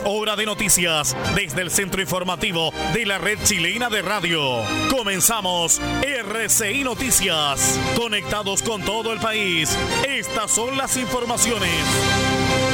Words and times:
Hora 0.00 0.36
de 0.36 0.46
noticias 0.46 1.14
desde 1.34 1.60
el 1.60 1.70
centro 1.70 2.00
informativo 2.00 2.72
de 2.94 3.04
la 3.04 3.18
red 3.18 3.38
chilena 3.44 3.90
de 3.90 4.00
radio. 4.00 4.62
Comenzamos 4.90 5.82
RCI 6.02 6.82
Noticias. 6.82 7.78
Conectados 7.94 8.62
con 8.62 8.80
todo 8.82 9.12
el 9.12 9.20
país. 9.20 9.76
Estas 10.08 10.50
son 10.50 10.78
las 10.78 10.96
informaciones. 10.96 12.71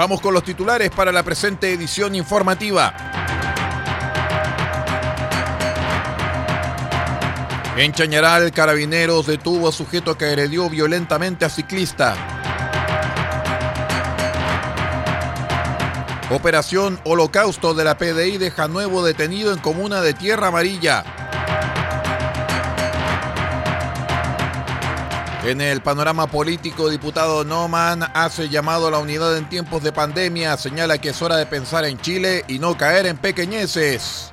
Vamos 0.00 0.22
con 0.22 0.32
los 0.32 0.42
titulares 0.44 0.88
para 0.88 1.12
la 1.12 1.22
presente 1.22 1.70
edición 1.70 2.14
informativa. 2.14 2.94
En 7.76 7.92
Chañaral, 7.92 8.50
Carabineros 8.50 9.26
detuvo 9.26 9.68
a 9.68 9.72
sujeto 9.72 10.16
que 10.16 10.24
agredió 10.24 10.70
violentamente 10.70 11.44
a 11.44 11.50
ciclista. 11.50 12.16
Operación 16.30 16.98
Holocausto 17.04 17.74
de 17.74 17.84
la 17.84 17.98
PDI 17.98 18.38
deja 18.38 18.68
nuevo 18.68 19.04
detenido 19.04 19.52
en 19.52 19.58
comuna 19.58 20.00
de 20.00 20.14
Tierra 20.14 20.46
Amarilla. 20.46 21.19
En 25.42 25.62
el 25.62 25.80
panorama 25.80 26.26
político, 26.26 26.90
diputado 26.90 27.44
Noman 27.44 28.02
hace 28.12 28.50
llamado 28.50 28.88
a 28.88 28.90
la 28.90 28.98
unidad 28.98 29.38
en 29.38 29.48
tiempos 29.48 29.82
de 29.82 29.90
pandemia, 29.90 30.54
señala 30.58 30.98
que 30.98 31.08
es 31.08 31.22
hora 31.22 31.36
de 31.36 31.46
pensar 31.46 31.86
en 31.86 31.98
Chile 31.98 32.44
y 32.46 32.58
no 32.58 32.76
caer 32.76 33.06
en 33.06 33.16
pequeñeces. 33.16 34.30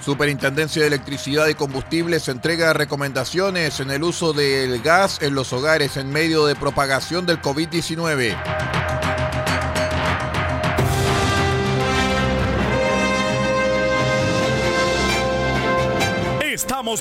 Superintendencia 0.00 0.82
de 0.82 0.88
Electricidad 0.88 1.48
y 1.48 1.54
Combustibles 1.54 2.28
entrega 2.28 2.72
recomendaciones 2.72 3.80
en 3.80 3.90
el 3.90 4.04
uso 4.04 4.32
del 4.32 4.80
gas 4.80 5.22
en 5.22 5.34
los 5.34 5.52
hogares 5.52 5.96
en 5.96 6.10
medio 6.10 6.46
de 6.46 6.54
propagación 6.54 7.26
del 7.26 7.42
COVID-19. 7.42 8.83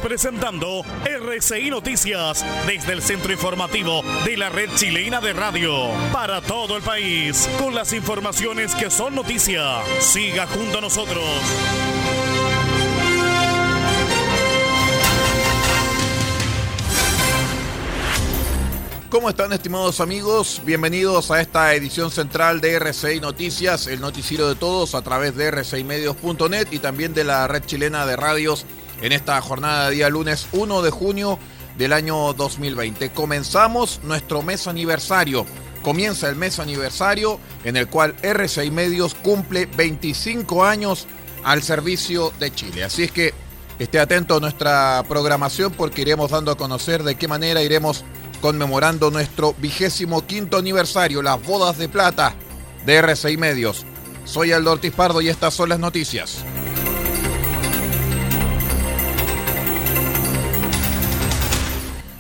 Presentando 0.01 0.83
RCI 1.05 1.69
Noticias 1.69 2.43
desde 2.65 2.93
el 2.93 3.01
centro 3.01 3.31
informativo 3.31 4.01
de 4.25 4.37
la 4.37 4.49
red 4.49 4.69
chilena 4.75 5.21
de 5.21 5.33
radio 5.33 5.71
para 6.11 6.41
todo 6.41 6.77
el 6.77 6.81
país 6.81 7.47
con 7.59 7.75
las 7.75 7.93
informaciones 7.93 8.73
que 8.75 8.89
son 8.89 9.13
noticia. 9.13 9.83
Siga 9.99 10.47
junto 10.47 10.79
a 10.79 10.81
nosotros. 10.81 11.23
¿Cómo 19.09 19.29
están 19.29 19.53
estimados 19.53 20.01
amigos? 20.01 20.59
Bienvenidos 20.65 21.29
a 21.29 21.39
esta 21.39 21.73
edición 21.75 22.09
central 22.09 22.61
de 22.61 22.73
RCI 22.79 23.19
Noticias, 23.19 23.85
el 23.85 24.01
noticiero 24.01 24.49
de 24.49 24.55
todos 24.55 24.95
a 24.95 25.03
través 25.03 25.35
de 25.35 25.51
rcimedios.net 25.51 26.67
y 26.71 26.79
también 26.79 27.13
de 27.13 27.23
la 27.23 27.47
red 27.47 27.63
chilena 27.63 28.07
de 28.07 28.15
radios 28.15 28.65
en 29.03 29.11
esta 29.11 29.39
jornada 29.41 29.89
de 29.89 29.95
día 29.95 30.09
lunes 30.09 30.47
1 30.53 30.81
de 30.81 30.89
junio 30.89 31.37
del 31.77 31.91
año 31.91 32.31
2020. 32.33 33.11
Comenzamos 33.11 33.99
nuestro 34.03 34.41
mes 34.41 34.65
aniversario. 34.65 35.45
Comienza 35.81 36.29
el 36.29 36.37
mes 36.37 36.59
aniversario 36.59 37.37
en 37.65 37.75
el 37.75 37.89
cual 37.89 38.15
RCI 38.23 38.71
Medios 38.71 39.13
cumple 39.13 39.65
25 39.65 40.63
años 40.63 41.05
al 41.43 41.61
servicio 41.61 42.31
de 42.39 42.55
Chile. 42.55 42.85
Así 42.85 43.03
es 43.03 43.11
que 43.11 43.33
esté 43.77 43.99
atento 43.99 44.37
a 44.37 44.39
nuestra 44.39 45.03
programación 45.09 45.73
porque 45.73 46.03
iremos 46.03 46.31
dando 46.31 46.51
a 46.51 46.57
conocer 46.57 47.03
de 47.03 47.15
qué 47.15 47.27
manera 47.27 47.61
iremos 47.61 48.05
conmemorando 48.39 49.11
nuestro 49.11 49.53
vigésimo 49.57 50.25
quinto 50.25 50.57
aniversario, 50.57 51.21
las 51.21 51.45
bodas 51.45 51.77
de 51.77 51.89
plata 51.89 52.35
de 52.85 52.95
RCI 53.01 53.35
Medios. 53.35 53.85
Soy 54.23 54.53
Aldo 54.53 54.71
Ortiz 54.71 54.93
Pardo 54.93 55.19
y 55.19 55.27
estas 55.27 55.53
son 55.53 55.67
las 55.67 55.79
noticias. 55.79 56.45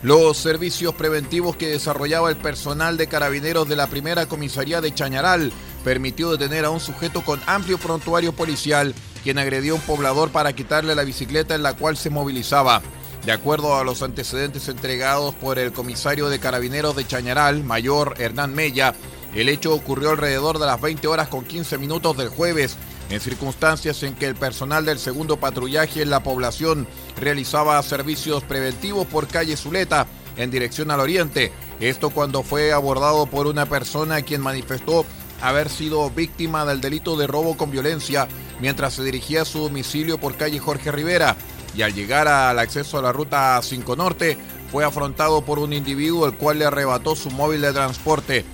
Los 0.03 0.35
servicios 0.35 0.93
preventivos 0.95 1.55
que 1.55 1.69
desarrollaba 1.69 2.29
el 2.29 2.35
personal 2.35 2.97
de 2.97 3.07
carabineros 3.07 3.69
de 3.69 3.77
la 3.77 3.87
primera 3.87 4.25
comisaría 4.25 4.81
de 4.81 4.93
Chañaral 4.93 5.53
permitió 5.85 6.29
detener 6.29 6.65
a 6.65 6.71
un 6.71 6.81
sujeto 6.81 7.23
con 7.23 7.39
amplio 7.45 7.77
prontuario 7.77 8.33
policial, 8.33 8.93
quien 9.23 9.37
agredió 9.37 9.71
a 9.71 9.75
un 9.77 9.81
poblador 9.83 10.29
para 10.29 10.51
quitarle 10.51 10.93
la 10.93 11.05
bicicleta 11.05 11.55
en 11.55 11.63
la 11.63 11.75
cual 11.75 11.95
se 11.95 12.09
movilizaba. 12.09 12.81
De 13.25 13.31
acuerdo 13.31 13.77
a 13.77 13.85
los 13.85 14.01
antecedentes 14.01 14.67
entregados 14.67 15.33
por 15.35 15.57
el 15.57 15.71
comisario 15.71 16.27
de 16.27 16.39
carabineros 16.39 16.97
de 16.97 17.07
Chañaral, 17.07 17.63
mayor 17.63 18.15
Hernán 18.17 18.53
Mella, 18.53 18.95
el 19.33 19.47
hecho 19.47 19.73
ocurrió 19.73 20.09
alrededor 20.09 20.59
de 20.59 20.65
las 20.65 20.81
20 20.81 21.07
horas 21.07 21.29
con 21.29 21.45
15 21.45 21.77
minutos 21.77 22.17
del 22.17 22.27
jueves, 22.27 22.75
en 23.09 23.19
circunstancias 23.19 24.01
en 24.03 24.15
que 24.15 24.25
el 24.25 24.35
personal 24.35 24.85
del 24.85 24.99
segundo 24.99 25.37
patrullaje 25.37 26.01
en 26.01 26.09
la 26.09 26.23
población 26.23 26.87
realizaba 27.19 27.81
servicios 27.83 28.43
preventivos 28.43 29.05
por 29.07 29.27
calle 29.27 29.57
Zuleta 29.57 30.07
en 30.37 30.51
dirección 30.51 30.91
al 30.91 30.99
oriente. 30.99 31.51
Esto 31.79 32.09
cuando 32.09 32.43
fue 32.43 32.71
abordado 32.71 33.25
por 33.27 33.47
una 33.47 33.65
persona 33.65 34.21
quien 34.21 34.41
manifestó 34.41 35.05
haber 35.41 35.69
sido 35.69 36.09
víctima 36.09 36.65
del 36.65 36.81
delito 36.81 37.17
de 37.17 37.27
robo 37.27 37.57
con 37.57 37.69
violencia 37.69 38.27
mientras 38.61 38.93
se 38.93 39.03
dirigía 39.03 39.41
a 39.41 39.45
su 39.45 39.59
domicilio 39.59 40.17
por 40.17 40.35
calle 40.35 40.59
Jorge 40.59 40.91
Rivera 40.91 41.35
y 41.75 41.81
al 41.81 41.93
llegar 41.93 42.27
al 42.27 42.59
acceso 42.59 42.97
a 42.97 43.01
la 43.01 43.11
ruta 43.11 43.59
5 43.61 43.95
Norte 43.95 44.37
fue 44.71 44.83
afrontado 44.83 45.43
por 45.43 45.59
un 45.59 45.73
individuo 45.73 46.25
el 46.25 46.35
cual 46.35 46.59
le 46.59 46.65
arrebató 46.65 47.15
su 47.15 47.29
móvil 47.29 47.61
de 47.61 47.73
transporte. 47.73 48.45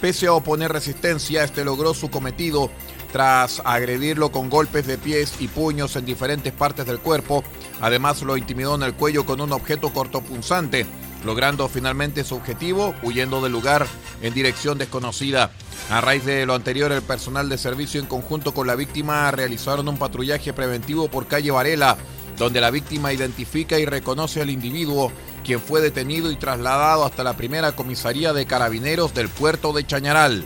Pese 0.00 0.26
a 0.26 0.32
oponer 0.32 0.72
resistencia, 0.72 1.44
este 1.44 1.64
logró 1.64 1.92
su 1.92 2.08
cometido 2.08 2.70
tras 3.12 3.62
agredirlo 3.64 4.30
con 4.30 4.50
golpes 4.50 4.86
de 4.86 4.98
pies 4.98 5.34
y 5.40 5.48
puños 5.48 5.96
en 5.96 6.04
diferentes 6.04 6.52
partes 6.52 6.86
del 6.86 6.98
cuerpo. 6.98 7.42
Además 7.80 8.22
lo 8.22 8.36
intimidó 8.36 8.74
en 8.74 8.82
el 8.82 8.94
cuello 8.94 9.24
con 9.24 9.40
un 9.40 9.52
objeto 9.52 9.92
cortopunzante, 9.92 10.86
logrando 11.24 11.68
finalmente 11.68 12.24
su 12.24 12.36
objetivo, 12.36 12.94
huyendo 13.02 13.40
del 13.40 13.52
lugar 13.52 13.86
en 14.22 14.34
dirección 14.34 14.78
desconocida. 14.78 15.50
A 15.90 16.00
raíz 16.00 16.24
de 16.24 16.44
lo 16.44 16.54
anterior, 16.54 16.92
el 16.92 17.02
personal 17.02 17.48
de 17.48 17.58
servicio 17.58 18.00
en 18.00 18.06
conjunto 18.06 18.52
con 18.52 18.66
la 18.66 18.74
víctima 18.74 19.30
realizaron 19.30 19.88
un 19.88 19.98
patrullaje 19.98 20.52
preventivo 20.52 21.08
por 21.08 21.26
calle 21.26 21.50
Varela, 21.50 21.96
donde 22.36 22.60
la 22.60 22.70
víctima 22.70 23.12
identifica 23.12 23.78
y 23.78 23.84
reconoce 23.84 24.40
al 24.40 24.50
individuo, 24.50 25.10
quien 25.44 25.60
fue 25.60 25.80
detenido 25.80 26.30
y 26.30 26.36
trasladado 26.36 27.04
hasta 27.04 27.24
la 27.24 27.36
primera 27.36 27.72
comisaría 27.72 28.32
de 28.32 28.46
carabineros 28.46 29.14
del 29.14 29.28
puerto 29.28 29.72
de 29.72 29.86
Chañaral. 29.86 30.44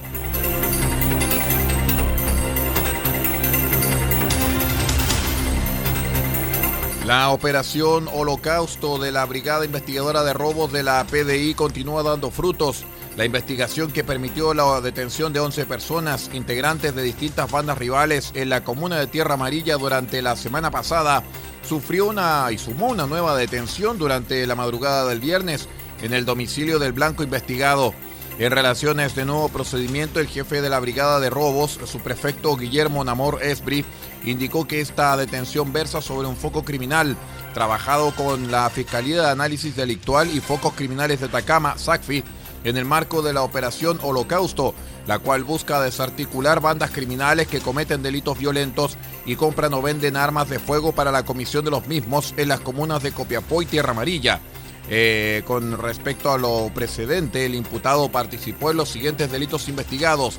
La 7.07 7.31
operación 7.31 8.09
Holocausto 8.13 8.97
de 8.97 9.11
la 9.11 9.25
Brigada 9.27 9.65
Investigadora 9.65 10.23
de 10.23 10.33
Robos 10.33 10.71
de 10.71 10.85
la 10.85 11.05
PDI 11.05 11.55
continúa 11.55 12.05
dando 12.05 12.31
frutos. 12.31 12.85
La 13.17 13.25
investigación 13.25 13.91
que 13.91 14.05
permitió 14.05 14.55
la 14.55 14.81
detención 14.81 15.33
de 15.33 15.41
11 15.41 15.67
personas 15.67 16.31
integrantes 16.33 16.95
de 16.95 17.03
distintas 17.03 17.51
bandas 17.51 17.77
rivales 17.77 18.31
en 18.37 18.51
la 18.51 18.63
comuna 18.63 19.01
de 19.01 19.09
Tierra 19.09 19.35
Amarilla 19.35 19.77
durante 19.79 20.23
la 20.23 20.37
semana 20.37 20.71
pasada 20.71 21.25
sufrió 21.69 22.07
una 22.07 22.47
y 22.53 22.59
sumó 22.59 22.87
una 22.91 23.09
nueva 23.09 23.37
detención 23.37 23.99
durante 23.99 24.47
la 24.47 24.55
madrugada 24.55 25.09
del 25.09 25.19
viernes 25.19 25.69
en 26.03 26.15
el 26.15 26.25
domicilio 26.25 26.79
del 26.79 26.93
blanco 26.93 27.25
investigado. 27.25 27.95
En 28.39 28.51
relación 28.51 28.99
a 28.99 29.05
este 29.05 29.25
nuevo 29.27 29.49
procedimiento, 29.51 30.19
el 30.19 30.27
jefe 30.27 30.63
de 30.63 30.71
la 30.71 30.81
Brigada 30.81 31.21
de 31.21 31.29
Robos, 31.29 31.79
su 31.85 32.01
prefecto 32.01 32.57
Guillermo 32.57 33.05
Namor 33.05 33.43
Esbri, 33.43 33.85
indicó 34.25 34.67
que 34.67 34.81
esta 34.81 35.17
detención 35.17 35.73
versa 35.73 36.01
sobre 36.01 36.29
un 36.29 36.37
foco 36.37 36.65
criminal 36.65 37.17
trabajado 37.53 38.15
con 38.17 38.51
la 38.51 38.69
Fiscalía 38.71 39.23
de 39.23 39.31
Análisis 39.31 39.77
Delictual 39.77 40.35
y 40.35 40.41
Focos 40.41 40.73
Criminales 40.73 41.21
de 41.21 41.27
Atacama, 41.27 41.77
SACFI, 41.77 42.25
en 42.65 42.77
el 42.77 42.87
marco 42.87 43.23
de 43.23 43.35
la 43.35 43.43
Operación 43.43 43.99
Holocausto, 44.03 44.75
la 45.07 45.19
cual 45.19 45.45
busca 45.45 45.83
desarticular 45.83 46.61
bandas 46.61 46.91
criminales 46.91 47.49
que 47.49 47.61
cometen 47.61 48.03
delitos 48.03 48.39
violentos 48.39 48.97
y 49.27 49.37
compran 49.37 49.75
o 49.75 49.83
venden 49.83 50.17
armas 50.17 50.49
de 50.49 50.59
fuego 50.59 50.93
para 50.93 51.13
la 51.13 51.25
comisión 51.25 51.65
de 51.65 51.73
los 51.73 51.87
mismos 51.87 52.33
en 52.37 52.49
las 52.49 52.61
comunas 52.61 53.03
de 53.03 53.13
Copiapó 53.13 53.63
y 53.63 53.67
Tierra 53.67 53.91
Amarilla. 53.91 54.41
Eh, 54.89 55.43
con 55.47 55.79
respecto 55.79 56.33
a 56.33 56.39
lo 56.39 56.71
precedente, 56.75 57.47
el 57.47 57.55
imputado 57.55 58.11
participó 58.11 58.71
en 58.71 58.77
los 58.77 58.89
siguientes 58.89 59.31
delitos 59.31 59.69
investigados. 59.69 60.39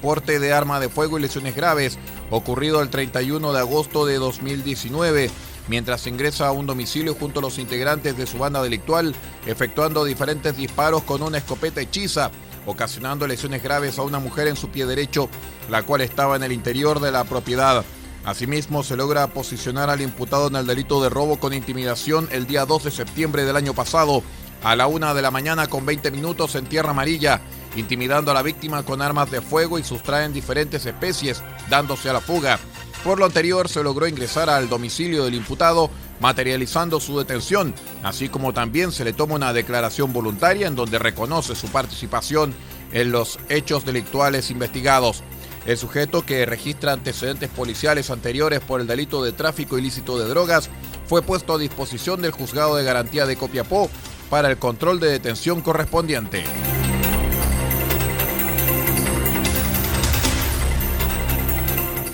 Porte 0.00 0.40
de 0.40 0.52
arma 0.52 0.80
de 0.80 0.88
fuego 0.88 1.18
y 1.18 1.22
lesiones 1.22 1.54
graves, 1.54 1.98
ocurrido 2.30 2.82
el 2.82 2.90
31 2.90 3.52
de 3.52 3.58
agosto 3.60 4.04
de 4.04 4.16
2019, 4.16 5.30
mientras 5.68 6.06
ingresa 6.06 6.48
a 6.48 6.52
un 6.52 6.66
domicilio 6.66 7.14
junto 7.14 7.38
a 7.38 7.42
los 7.42 7.58
integrantes 7.58 8.16
de 8.16 8.26
su 8.26 8.38
banda 8.38 8.62
delictual, 8.62 9.14
efectuando 9.46 10.04
diferentes 10.04 10.56
disparos 10.56 11.04
con 11.04 11.22
una 11.22 11.38
escopeta 11.38 11.80
hechiza, 11.80 12.32
ocasionando 12.66 13.26
lesiones 13.26 13.62
graves 13.62 13.98
a 13.98 14.02
una 14.02 14.18
mujer 14.18 14.48
en 14.48 14.56
su 14.56 14.70
pie 14.70 14.86
derecho, 14.86 15.28
la 15.70 15.82
cual 15.84 16.00
estaba 16.00 16.34
en 16.34 16.42
el 16.42 16.52
interior 16.52 16.98
de 16.98 17.12
la 17.12 17.24
propiedad. 17.24 17.84
Asimismo, 18.24 18.84
se 18.84 18.96
logra 18.96 19.26
posicionar 19.28 19.90
al 19.90 20.00
imputado 20.00 20.46
en 20.46 20.56
el 20.56 20.66
delito 20.66 21.02
de 21.02 21.08
robo 21.08 21.38
con 21.38 21.52
intimidación 21.52 22.28
el 22.30 22.46
día 22.46 22.66
2 22.66 22.84
de 22.84 22.90
septiembre 22.92 23.44
del 23.44 23.56
año 23.56 23.74
pasado, 23.74 24.22
a 24.62 24.76
la 24.76 24.86
una 24.86 25.12
de 25.12 25.22
la 25.22 25.32
mañana 25.32 25.66
con 25.66 25.84
20 25.84 26.12
minutos 26.12 26.54
en 26.54 26.66
Tierra 26.66 26.90
Amarilla, 26.90 27.40
intimidando 27.74 28.30
a 28.30 28.34
la 28.34 28.42
víctima 28.42 28.84
con 28.84 29.02
armas 29.02 29.30
de 29.30 29.40
fuego 29.40 29.78
y 29.78 29.82
sustraen 29.82 30.32
diferentes 30.32 30.86
especies, 30.86 31.42
dándose 31.68 32.10
a 32.10 32.12
la 32.12 32.20
fuga. 32.20 32.60
Por 33.02 33.18
lo 33.18 33.24
anterior, 33.24 33.68
se 33.68 33.82
logró 33.82 34.06
ingresar 34.06 34.48
al 34.48 34.68
domicilio 34.68 35.24
del 35.24 35.34
imputado, 35.34 35.90
materializando 36.20 37.00
su 37.00 37.18
detención, 37.18 37.74
así 38.04 38.28
como 38.28 38.52
también 38.52 38.92
se 38.92 39.04
le 39.04 39.12
toma 39.12 39.34
una 39.34 39.52
declaración 39.52 40.12
voluntaria 40.12 40.68
en 40.68 40.76
donde 40.76 41.00
reconoce 41.00 41.56
su 41.56 41.66
participación 41.68 42.54
en 42.92 43.10
los 43.10 43.40
hechos 43.48 43.84
delictuales 43.84 44.52
investigados. 44.52 45.24
El 45.64 45.78
sujeto 45.78 46.26
que 46.26 46.44
registra 46.44 46.92
antecedentes 46.92 47.48
policiales 47.48 48.10
anteriores 48.10 48.60
por 48.60 48.80
el 48.80 48.86
delito 48.86 49.22
de 49.22 49.32
tráfico 49.32 49.78
ilícito 49.78 50.18
de 50.18 50.28
drogas 50.28 50.70
fue 51.06 51.22
puesto 51.22 51.54
a 51.54 51.58
disposición 51.58 52.20
del 52.20 52.32
juzgado 52.32 52.76
de 52.76 52.84
garantía 52.84 53.26
de 53.26 53.36
Copiapó 53.36 53.88
para 54.28 54.50
el 54.50 54.58
control 54.58 54.98
de 54.98 55.10
detención 55.10 55.60
correspondiente. 55.60 56.44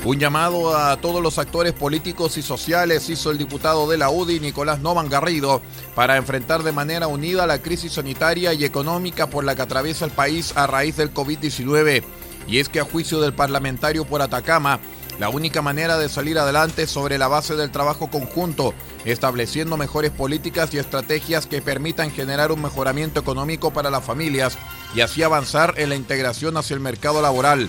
Un 0.04 0.18
llamado 0.18 0.76
a 0.76 0.96
todos 0.96 1.22
los 1.22 1.38
actores 1.38 1.74
políticos 1.74 2.38
y 2.38 2.42
sociales 2.42 3.10
hizo 3.10 3.30
el 3.30 3.36
diputado 3.36 3.88
de 3.88 3.98
la 3.98 4.08
UDI, 4.08 4.40
Nicolás 4.40 4.80
Novan 4.80 5.08
Garrido, 5.08 5.60
para 5.94 6.16
enfrentar 6.16 6.62
de 6.62 6.72
manera 6.72 7.08
unida 7.08 7.46
la 7.46 7.60
crisis 7.60 7.92
sanitaria 7.92 8.54
y 8.54 8.64
económica 8.64 9.26
por 9.26 9.44
la 9.44 9.54
que 9.54 9.62
atraviesa 9.62 10.04
el 10.04 10.10
país 10.10 10.56
a 10.56 10.66
raíz 10.66 10.96
del 10.96 11.12
COVID-19. 11.12 12.04
Y 12.48 12.58
es 12.58 12.68
que 12.68 12.80
a 12.80 12.84
juicio 12.84 13.20
del 13.20 13.34
parlamentario 13.34 14.04
por 14.04 14.22
Atacama, 14.22 14.80
la 15.18 15.28
única 15.28 15.62
manera 15.62 15.98
de 15.98 16.08
salir 16.08 16.38
adelante 16.38 16.84
es 16.84 16.90
sobre 16.90 17.18
la 17.18 17.28
base 17.28 17.56
del 17.56 17.70
trabajo 17.70 18.08
conjunto, 18.08 18.72
estableciendo 19.04 19.76
mejores 19.76 20.12
políticas 20.12 20.72
y 20.72 20.78
estrategias 20.78 21.46
que 21.46 21.60
permitan 21.60 22.10
generar 22.10 22.52
un 22.52 22.62
mejoramiento 22.62 23.18
económico 23.20 23.72
para 23.72 23.90
las 23.90 24.04
familias 24.04 24.56
y 24.94 25.00
así 25.00 25.22
avanzar 25.22 25.74
en 25.76 25.90
la 25.90 25.96
integración 25.96 26.56
hacia 26.56 26.74
el 26.74 26.80
mercado 26.80 27.20
laboral. 27.20 27.68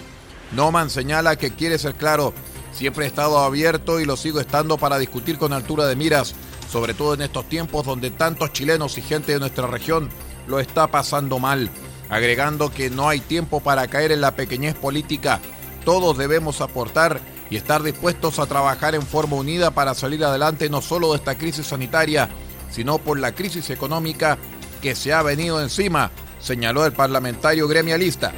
Noman 0.51 0.89
señala 0.89 1.37
que 1.37 1.51
quiere 1.51 1.77
ser 1.77 1.95
claro, 1.95 2.33
siempre 2.71 3.05
he 3.05 3.07
estado 3.07 3.39
abierto 3.39 3.99
y 3.99 4.05
lo 4.05 4.15
sigo 4.15 4.39
estando 4.39 4.77
para 4.77 4.99
discutir 4.99 5.39
con 5.39 5.51
altura 5.51 5.87
de 5.87 5.95
miras, 5.95 6.35
sobre 6.71 6.93
todo 6.93 7.15
en 7.15 7.21
estos 7.21 7.49
tiempos 7.49 7.85
donde 7.85 8.11
tantos 8.11 8.53
chilenos 8.53 8.97
y 8.99 9.01
gente 9.01 9.33
de 9.33 9.39
nuestra 9.39 9.65
región 9.65 10.09
lo 10.47 10.59
está 10.59 10.87
pasando 10.87 11.39
mal, 11.39 11.69
agregando 12.09 12.71
que 12.71 12.89
no 12.89 13.07
hay 13.07 13.19
tiempo 13.19 13.59
para 13.59 13.87
caer 13.87 14.11
en 14.11 14.21
la 14.21 14.35
pequeñez 14.35 14.75
política, 14.75 15.39
todos 15.85 16.17
debemos 16.17 16.61
aportar 16.61 17.21
y 17.49 17.57
estar 17.57 17.83
dispuestos 17.83 18.39
a 18.39 18.45
trabajar 18.45 18.95
en 18.95 19.01
forma 19.01 19.35
unida 19.35 19.71
para 19.71 19.93
salir 19.93 20.23
adelante 20.23 20.69
no 20.69 20.81
solo 20.81 21.11
de 21.11 21.17
esta 21.17 21.37
crisis 21.37 21.67
sanitaria, 21.67 22.29
sino 22.69 22.99
por 22.99 23.19
la 23.19 23.33
crisis 23.33 23.69
económica 23.69 24.37
que 24.81 24.95
se 24.95 25.13
ha 25.13 25.21
venido 25.23 25.61
encima, 25.61 26.11
señaló 26.39 26.85
el 26.85 26.93
parlamentario 26.93 27.67
gremialista. 27.67 28.33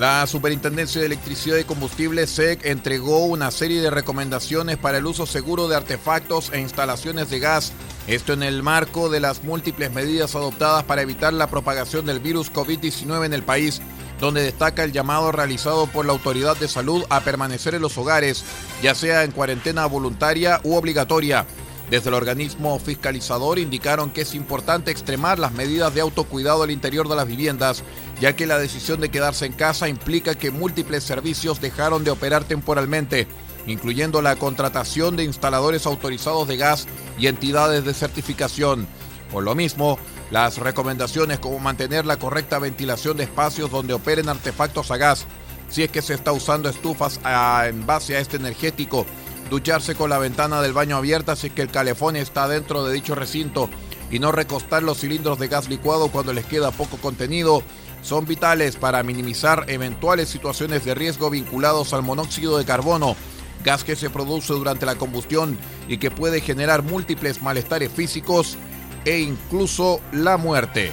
La 0.00 0.26
Superintendencia 0.26 0.98
de 0.98 1.08
Electricidad 1.08 1.58
y 1.58 1.64
Combustible 1.64 2.26
SEC 2.26 2.64
entregó 2.64 3.26
una 3.26 3.50
serie 3.50 3.82
de 3.82 3.90
recomendaciones 3.90 4.78
para 4.78 4.96
el 4.96 5.04
uso 5.04 5.26
seguro 5.26 5.68
de 5.68 5.76
artefactos 5.76 6.50
e 6.54 6.58
instalaciones 6.58 7.28
de 7.28 7.38
gas, 7.38 7.74
esto 8.06 8.32
en 8.32 8.42
el 8.42 8.62
marco 8.62 9.10
de 9.10 9.20
las 9.20 9.44
múltiples 9.44 9.92
medidas 9.92 10.34
adoptadas 10.34 10.84
para 10.84 11.02
evitar 11.02 11.34
la 11.34 11.50
propagación 11.50 12.06
del 12.06 12.18
virus 12.18 12.50
COVID-19 12.50 13.26
en 13.26 13.34
el 13.34 13.42
país, 13.42 13.82
donde 14.18 14.42
destaca 14.42 14.84
el 14.84 14.92
llamado 14.92 15.32
realizado 15.32 15.86
por 15.86 16.06
la 16.06 16.12
Autoridad 16.12 16.56
de 16.56 16.68
Salud 16.68 17.04
a 17.10 17.20
permanecer 17.20 17.74
en 17.74 17.82
los 17.82 17.98
hogares, 17.98 18.42
ya 18.82 18.94
sea 18.94 19.24
en 19.24 19.32
cuarentena 19.32 19.84
voluntaria 19.84 20.62
u 20.64 20.76
obligatoria. 20.76 21.44
Desde 21.90 22.08
el 22.08 22.14
organismo 22.14 22.78
fiscalizador 22.78 23.58
indicaron 23.58 24.10
que 24.10 24.20
es 24.20 24.36
importante 24.36 24.92
extremar 24.92 25.40
las 25.40 25.50
medidas 25.50 25.92
de 25.92 26.00
autocuidado 26.00 26.62
al 26.62 26.70
interior 26.70 27.08
de 27.08 27.16
las 27.16 27.26
viviendas, 27.26 27.82
ya 28.20 28.36
que 28.36 28.46
la 28.46 28.60
decisión 28.60 29.00
de 29.00 29.08
quedarse 29.08 29.44
en 29.44 29.54
casa 29.54 29.88
implica 29.88 30.36
que 30.36 30.52
múltiples 30.52 31.02
servicios 31.02 31.60
dejaron 31.60 32.04
de 32.04 32.12
operar 32.12 32.44
temporalmente, 32.44 33.26
incluyendo 33.66 34.22
la 34.22 34.36
contratación 34.36 35.16
de 35.16 35.24
instaladores 35.24 35.84
autorizados 35.84 36.46
de 36.46 36.58
gas 36.58 36.86
y 37.18 37.26
entidades 37.26 37.84
de 37.84 37.92
certificación. 37.92 38.86
Por 39.32 39.42
lo 39.42 39.56
mismo, 39.56 39.98
las 40.30 40.58
recomendaciones 40.58 41.40
como 41.40 41.58
mantener 41.58 42.06
la 42.06 42.20
correcta 42.20 42.60
ventilación 42.60 43.16
de 43.16 43.24
espacios 43.24 43.68
donde 43.68 43.94
operen 43.94 44.28
artefactos 44.28 44.92
a 44.92 44.96
gas, 44.96 45.26
si 45.68 45.82
es 45.82 45.90
que 45.90 46.02
se 46.02 46.14
está 46.14 46.30
usando 46.30 46.68
estufas 46.68 47.18
en 47.66 47.84
base 47.84 48.16
a 48.16 48.20
este 48.20 48.36
energético, 48.36 49.06
ducharse 49.50 49.94
con 49.94 50.08
la 50.08 50.18
ventana 50.18 50.62
del 50.62 50.72
baño 50.72 50.96
abierta 50.96 51.36
si 51.36 51.48
es 51.48 51.52
que 51.52 51.62
el 51.62 51.70
calefón 51.70 52.16
está 52.16 52.48
dentro 52.48 52.84
de 52.84 52.94
dicho 52.94 53.14
recinto 53.14 53.68
y 54.10 54.18
no 54.18 54.32
recostar 54.32 54.82
los 54.82 55.00
cilindros 55.00 55.38
de 55.38 55.48
gas 55.48 55.68
licuado 55.68 56.08
cuando 56.08 56.32
les 56.32 56.46
queda 56.46 56.70
poco 56.70 56.96
contenido 56.96 57.62
son 58.02 58.24
vitales 58.24 58.76
para 58.76 59.02
minimizar 59.02 59.64
eventuales 59.68 60.28
situaciones 60.28 60.84
de 60.84 60.94
riesgo 60.94 61.30
vinculados 61.30 61.92
al 61.92 62.02
monóxido 62.02 62.56
de 62.56 62.64
carbono, 62.64 63.14
gas 63.62 63.84
que 63.84 63.96
se 63.96 64.08
produce 64.08 64.54
durante 64.54 64.86
la 64.86 64.94
combustión 64.94 65.58
y 65.88 65.98
que 65.98 66.10
puede 66.10 66.40
generar 66.40 66.82
múltiples 66.82 67.42
malestares 67.42 67.90
físicos 67.92 68.56
e 69.04 69.18
incluso 69.18 70.00
la 70.12 70.36
muerte. 70.36 70.92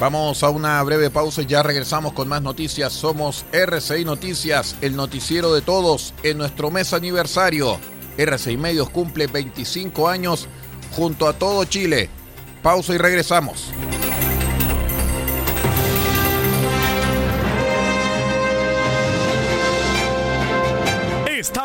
Vamos 0.00 0.42
a 0.42 0.48
una 0.48 0.82
breve 0.82 1.10
pausa 1.10 1.42
y 1.42 1.46
ya 1.46 1.62
regresamos 1.62 2.14
con 2.14 2.26
más 2.26 2.40
noticias. 2.40 2.90
Somos 2.90 3.44
RCI 3.52 4.06
Noticias, 4.06 4.74
el 4.80 4.96
noticiero 4.96 5.52
de 5.52 5.60
todos 5.60 6.14
en 6.22 6.38
nuestro 6.38 6.70
mes 6.70 6.94
aniversario. 6.94 7.78
RCI 8.16 8.56
Medios 8.56 8.88
cumple 8.88 9.26
25 9.26 10.08
años 10.08 10.48
junto 10.96 11.28
a 11.28 11.34
todo 11.34 11.66
Chile. 11.66 12.08
Pausa 12.62 12.94
y 12.94 12.96
regresamos. 12.98 13.74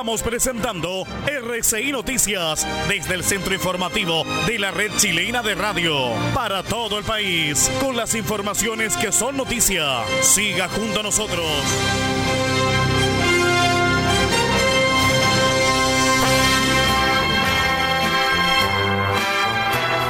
Estamos 0.06 0.22
presentando 0.22 1.04
RCI 1.26 1.92
Noticias 1.92 2.68
desde 2.88 3.16
el 3.16 3.24
centro 3.24 3.56
informativo 3.56 4.24
de 4.46 4.60
la 4.60 4.70
red 4.70 4.92
chilena 4.98 5.42
de 5.42 5.56
radio 5.56 6.12
para 6.36 6.62
todo 6.62 7.00
el 7.00 7.04
país 7.04 7.72
con 7.82 7.98
las 7.98 8.14
informaciones 8.14 8.96
que 8.98 9.12
son 9.12 9.36
noticia. 9.36 10.04
Siga 10.22 10.70
junto 10.70 11.00
a 11.00 11.02
nosotros. 11.02 11.44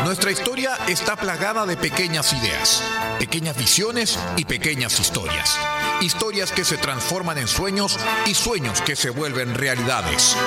Nuestra 0.04 0.32
historia 0.32 0.78
está 0.90 1.16
plagada 1.16 1.66
de 1.66 1.78
pequeñas 1.78 2.34
ideas, 2.34 2.84
pequeñas 3.18 3.58
visiones 3.58 4.20
y 4.36 4.44
pequeñas 4.44 5.00
historias. 5.00 5.58
Historias 6.06 6.52
que 6.52 6.64
se 6.64 6.78
transforman 6.78 7.40
en 7.40 7.48
sueños 7.48 7.98
y 8.28 8.36
sueños 8.36 8.80
que 8.82 8.96
se 8.96 9.10
vuelven 9.10 9.56
realidades. 9.56 10.38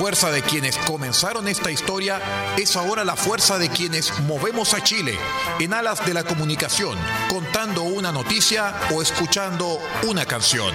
fuerza 0.00 0.30
de 0.30 0.40
quienes 0.40 0.78
comenzaron 0.78 1.46
esta 1.46 1.70
historia 1.70 2.22
es 2.56 2.74
ahora 2.74 3.04
la 3.04 3.16
fuerza 3.16 3.58
de 3.58 3.68
quienes 3.68 4.18
movemos 4.20 4.72
a 4.72 4.82
Chile 4.82 5.18
en 5.58 5.74
alas 5.74 6.06
de 6.06 6.14
la 6.14 6.24
comunicación, 6.24 6.98
contando 7.28 7.82
una 7.82 8.10
noticia 8.10 8.72
o 8.94 9.02
escuchando 9.02 9.78
una 10.08 10.24
canción. 10.24 10.72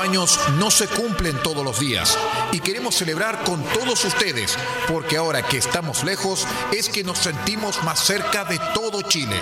25 0.00 0.02
años 0.02 0.38
no 0.58 0.70
se 0.70 0.86
cumplen 0.88 1.36
todos 1.42 1.64
los 1.64 1.78
días 1.78 2.16
y 2.52 2.60
queremos 2.60 2.94
celebrar 2.94 3.42
con 3.44 3.62
todos 3.64 4.04
ustedes 4.04 4.56
porque 4.88 5.16
ahora 5.16 5.42
que 5.42 5.58
estamos 5.58 6.04
lejos 6.04 6.46
es 6.72 6.88
que 6.88 7.04
nos 7.04 7.18
sentimos 7.18 7.82
más 7.82 8.00
cerca 8.00 8.44
de 8.44 8.58
todo 8.74 9.02
Chile. 9.02 9.36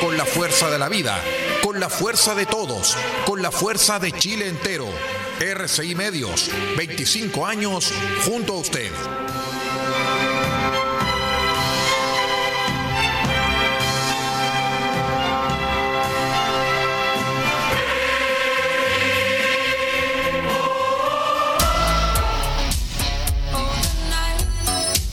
Con 0.00 0.16
la 0.16 0.24
fuerza 0.24 0.70
de 0.70 0.78
la 0.78 0.88
vida, 0.88 1.22
con 1.62 1.80
la 1.80 1.90
fuerza 1.90 2.34
de 2.34 2.46
todos, 2.46 2.96
con 3.26 3.42
la 3.42 3.50
fuerza 3.50 3.98
de 3.98 4.12
Chile 4.12 4.48
entero. 4.48 4.86
RCI 5.38 5.94
Medios, 5.94 6.50
25 6.76 7.46
años 7.46 7.92
junto 8.26 8.54
a 8.54 8.58
usted. 8.58 8.92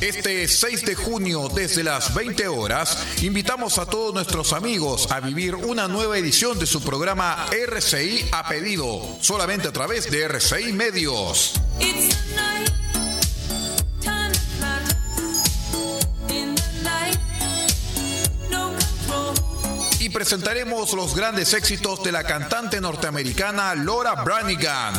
Este 0.07 0.47
6 0.47 0.85
de 0.85 0.95
junio, 0.95 1.49
desde 1.53 1.83
las 1.83 2.13
20 2.13 2.47
horas, 2.47 3.05
invitamos 3.23 3.77
a 3.77 3.85
todos 3.85 4.13
nuestros 4.13 4.53
amigos 4.53 5.11
a 5.11 5.19
vivir 5.19 5.53
una 5.53 5.89
nueva 5.89 6.17
edición 6.17 6.57
de 6.57 6.65
su 6.65 6.81
programa 6.81 7.45
RCI 7.51 8.29
a 8.31 8.47
pedido, 8.47 9.01
solamente 9.19 9.67
a 9.67 9.73
través 9.73 10.09
de 10.09 10.23
RCI 10.23 10.71
Medios. 10.71 11.55
Y 19.99 20.09
presentaremos 20.09 20.93
los 20.93 21.15
grandes 21.17 21.53
éxitos 21.53 22.01
de 22.01 22.13
la 22.13 22.23
cantante 22.23 22.79
norteamericana 22.79 23.75
Laura 23.75 24.15
Branigan. 24.23 24.93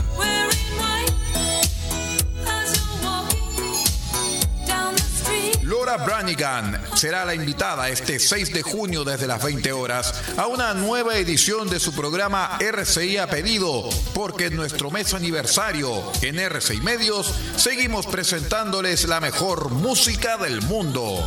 Laura 5.89 6.05
Branigan 6.05 6.79
será 6.95 7.25
la 7.25 7.35
invitada 7.35 7.89
este 7.89 8.19
6 8.19 8.53
de 8.53 8.63
junio 8.63 9.05
desde 9.05 9.27
las 9.27 9.43
20 9.43 9.73
horas 9.73 10.13
a 10.37 10.47
una 10.47 10.75
nueva 10.75 11.17
edición 11.17 11.71
de 11.71 11.81
su 11.81 11.95
programa 11.95 12.59
RCI 12.61 13.17
a 13.17 13.27
pedido, 13.27 13.89
porque 14.13 14.47
en 14.47 14.57
nuestro 14.57 14.91
mes 14.91 15.15
aniversario 15.15 16.03
en 16.21 16.39
RCI 16.39 16.83
Medios 16.83 17.33
seguimos 17.57 18.07
presentándoles 18.07 19.09
la 19.09 19.21
mejor 19.21 19.71
música 19.71 20.37
del 20.37 20.61
mundo. 20.61 21.27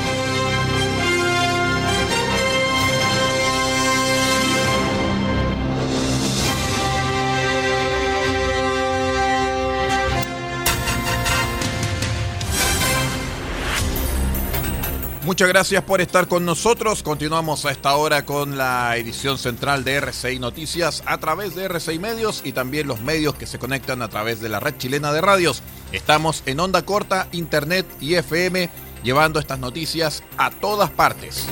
Muchas 15.41 15.53
gracias 15.53 15.83
por 15.85 16.01
estar 16.01 16.27
con 16.27 16.45
nosotros. 16.45 17.01
Continuamos 17.01 17.65
a 17.65 17.71
esta 17.71 17.95
hora 17.95 18.27
con 18.27 18.59
la 18.59 18.95
edición 18.95 19.39
central 19.39 19.83
de 19.83 19.95
RCI 19.95 20.37
Noticias 20.37 21.01
a 21.07 21.17
través 21.17 21.55
de 21.55 21.63
RCI 21.65 21.97
Medios 21.97 22.43
y 22.45 22.51
también 22.51 22.85
los 22.85 23.01
medios 23.01 23.33
que 23.33 23.47
se 23.47 23.57
conectan 23.57 24.03
a 24.03 24.07
través 24.07 24.39
de 24.39 24.49
la 24.49 24.59
red 24.59 24.77
chilena 24.77 25.11
de 25.11 25.19
radios. 25.19 25.63
Estamos 25.93 26.43
en 26.45 26.59
onda 26.59 26.85
corta, 26.85 27.27
internet 27.31 27.87
y 27.99 28.13
FM 28.13 28.69
llevando 29.03 29.39
estas 29.39 29.57
noticias 29.57 30.21
a 30.37 30.51
todas 30.51 30.91
partes. 30.91 31.47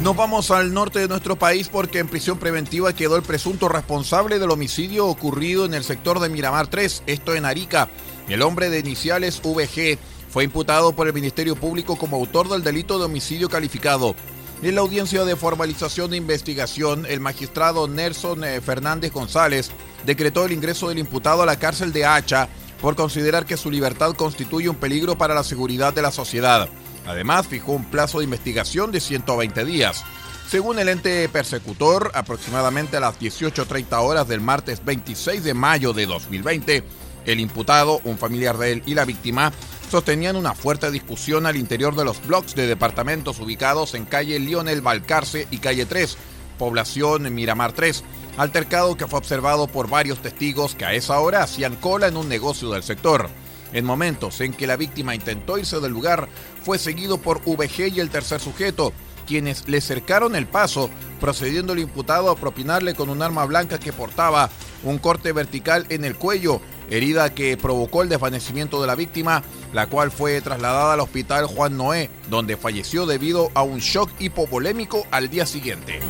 Nos 0.00 0.14
vamos 0.14 0.52
al 0.52 0.72
norte 0.72 1.00
de 1.00 1.08
nuestro 1.08 1.40
país 1.40 1.68
porque 1.68 1.98
en 1.98 2.06
prisión 2.06 2.38
preventiva 2.38 2.92
quedó 2.92 3.16
el 3.16 3.22
presunto 3.22 3.68
responsable 3.68 4.38
del 4.38 4.52
homicidio 4.52 5.08
ocurrido 5.08 5.64
en 5.64 5.74
el 5.74 5.82
sector 5.82 6.20
de 6.20 6.28
Miramar 6.28 6.68
3, 6.68 7.02
esto 7.06 7.34
en 7.34 7.46
Arica. 7.46 7.88
El 8.28 8.42
hombre 8.42 8.70
de 8.70 8.78
iniciales 8.78 9.42
VG 9.42 9.98
fue 10.30 10.44
imputado 10.44 10.92
por 10.92 11.06
el 11.06 11.12
Ministerio 11.12 11.56
Público 11.56 11.96
como 11.96 12.16
autor 12.16 12.48
del 12.48 12.62
delito 12.62 12.98
de 12.98 13.06
homicidio 13.06 13.48
calificado. 13.48 14.14
En 14.62 14.74
la 14.74 14.82
audiencia 14.82 15.24
de 15.24 15.36
formalización 15.36 16.10
de 16.10 16.18
investigación, 16.18 17.06
el 17.06 17.18
magistrado 17.18 17.88
Nelson 17.88 18.44
eh, 18.44 18.60
Fernández 18.60 19.12
González 19.12 19.70
decretó 20.06 20.44
el 20.44 20.52
ingreso 20.52 20.88
del 20.88 20.98
imputado 20.98 21.42
a 21.42 21.46
la 21.46 21.58
cárcel 21.58 21.92
de 21.92 22.04
Hacha 22.04 22.48
por 22.80 22.94
considerar 22.94 23.44
que 23.44 23.56
su 23.56 23.70
libertad 23.70 24.14
constituye 24.14 24.68
un 24.68 24.76
peligro 24.76 25.18
para 25.18 25.34
la 25.34 25.44
seguridad 25.44 25.92
de 25.92 26.02
la 26.02 26.10
sociedad. 26.10 26.68
Además, 27.06 27.46
fijó 27.46 27.72
un 27.72 27.84
plazo 27.84 28.18
de 28.18 28.24
investigación 28.24 28.92
de 28.92 29.00
120 29.00 29.64
días. 29.64 30.04
Según 30.48 30.78
el 30.78 30.88
ente 30.88 31.28
persecutor, 31.28 32.10
aproximadamente 32.14 32.96
a 32.96 33.00
las 33.00 33.18
18.30 33.18 34.02
horas 34.02 34.28
del 34.28 34.40
martes 34.40 34.84
26 34.84 35.42
de 35.42 35.54
mayo 35.54 35.92
de 35.92 36.06
2020, 36.06 36.84
el 37.26 37.40
imputado, 37.40 38.00
un 38.04 38.18
familiar 38.18 38.58
de 38.58 38.72
él 38.72 38.82
y 38.86 38.94
la 38.94 39.04
víctima 39.04 39.52
sostenían 39.90 40.36
una 40.36 40.54
fuerte 40.54 40.90
discusión 40.90 41.46
al 41.46 41.56
interior 41.56 41.96
de 41.96 42.04
los 42.04 42.24
bloques 42.24 42.54
de 42.54 42.66
departamentos 42.66 43.40
ubicados 43.40 43.94
en 43.94 44.04
calle 44.04 44.38
Lionel 44.38 44.82
Balcarce 44.82 45.48
y 45.50 45.58
calle 45.58 45.84
3, 45.84 46.16
población 46.58 47.34
Miramar 47.34 47.72
3, 47.72 48.04
altercado 48.36 48.96
que 48.96 49.08
fue 49.08 49.18
observado 49.18 49.66
por 49.66 49.88
varios 49.88 50.22
testigos 50.22 50.74
que 50.74 50.84
a 50.84 50.94
esa 50.94 51.18
hora 51.18 51.42
hacían 51.42 51.76
cola 51.76 52.06
en 52.06 52.16
un 52.16 52.28
negocio 52.28 52.70
del 52.70 52.84
sector. 52.84 53.28
En 53.72 53.84
momentos 53.84 54.40
en 54.40 54.52
que 54.52 54.66
la 54.66 54.76
víctima 54.76 55.14
intentó 55.14 55.58
irse 55.58 55.80
del 55.80 55.92
lugar, 55.92 56.28
fue 56.62 56.78
seguido 56.78 57.18
por 57.18 57.42
VG 57.44 57.88
y 57.94 58.00
el 58.00 58.10
tercer 58.10 58.40
sujeto, 58.40 58.92
quienes 59.26 59.68
le 59.68 59.80
cercaron 59.80 60.34
el 60.34 60.46
paso, 60.46 60.90
procediendo 61.20 61.72
el 61.72 61.78
imputado 61.78 62.30
a 62.30 62.36
propinarle 62.36 62.94
con 62.94 63.10
un 63.10 63.22
arma 63.22 63.44
blanca 63.44 63.78
que 63.78 63.92
portaba 63.92 64.50
un 64.82 64.98
corte 64.98 65.32
vertical 65.32 65.86
en 65.88 66.04
el 66.04 66.16
cuello, 66.16 66.60
herida 66.90 67.34
que 67.34 67.56
provocó 67.56 68.02
el 68.02 68.08
desvanecimiento 68.08 68.80
de 68.80 68.86
la 68.86 68.94
víctima, 68.94 69.42
la 69.72 69.86
cual 69.86 70.10
fue 70.10 70.40
trasladada 70.40 70.94
al 70.94 71.00
hospital 71.00 71.46
Juan 71.46 71.76
Noé, 71.76 72.10
donde 72.28 72.56
falleció 72.56 73.06
debido 73.06 73.50
a 73.54 73.62
un 73.62 73.78
shock 73.78 74.10
hipovolémico 74.18 75.06
al 75.10 75.30
día 75.30 75.46
siguiente. 75.46 76.00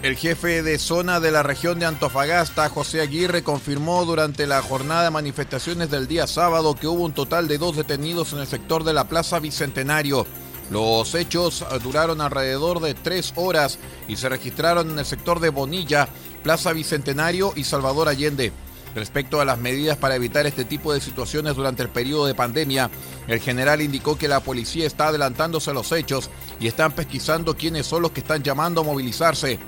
El 0.00 0.16
jefe 0.16 0.62
de 0.62 0.78
zona 0.78 1.18
de 1.18 1.32
la 1.32 1.42
región 1.42 1.80
de 1.80 1.84
Antofagasta, 1.84 2.68
José 2.68 3.00
Aguirre, 3.00 3.42
confirmó 3.42 4.04
durante 4.04 4.46
la 4.46 4.62
jornada 4.62 5.02
de 5.02 5.10
manifestaciones 5.10 5.90
del 5.90 6.06
día 6.06 6.26
sábado 6.28 6.76
que 6.76 6.86
hubo 6.86 7.04
un 7.04 7.12
total 7.12 7.48
de 7.48 7.58
dos 7.58 7.76
detenidos 7.76 8.32
en 8.32 8.38
el 8.38 8.46
sector 8.46 8.84
de 8.84 8.92
la 8.92 9.08
Plaza 9.08 9.40
Bicentenario. 9.40 10.24
Los 10.70 11.14
hechos 11.14 11.64
duraron 11.82 12.20
alrededor 12.20 12.80
de 12.80 12.94
tres 12.94 13.32
horas 13.36 13.78
y 14.06 14.16
se 14.16 14.28
registraron 14.28 14.90
en 14.90 14.98
el 14.98 15.06
sector 15.06 15.40
de 15.40 15.48
Bonilla, 15.48 16.08
Plaza 16.42 16.72
Bicentenario 16.72 17.52
y 17.56 17.64
Salvador 17.64 18.08
Allende. 18.08 18.52
Respecto 18.94 19.40
a 19.40 19.44
las 19.44 19.58
medidas 19.58 19.96
para 19.96 20.16
evitar 20.16 20.46
este 20.46 20.64
tipo 20.64 20.92
de 20.92 21.00
situaciones 21.00 21.54
durante 21.54 21.82
el 21.82 21.88
periodo 21.88 22.26
de 22.26 22.34
pandemia, 22.34 22.90
el 23.26 23.40
general 23.40 23.80
indicó 23.80 24.18
que 24.18 24.28
la 24.28 24.40
policía 24.40 24.86
está 24.86 25.08
adelantándose 25.08 25.70
a 25.70 25.74
los 25.74 25.92
hechos 25.92 26.30
y 26.58 26.66
están 26.66 26.92
pesquisando 26.92 27.56
quiénes 27.56 27.86
son 27.86 28.02
los 28.02 28.12
que 28.12 28.20
están 28.20 28.42
llamando 28.42 28.80
a 28.80 28.84
movilizarse. 28.84 29.58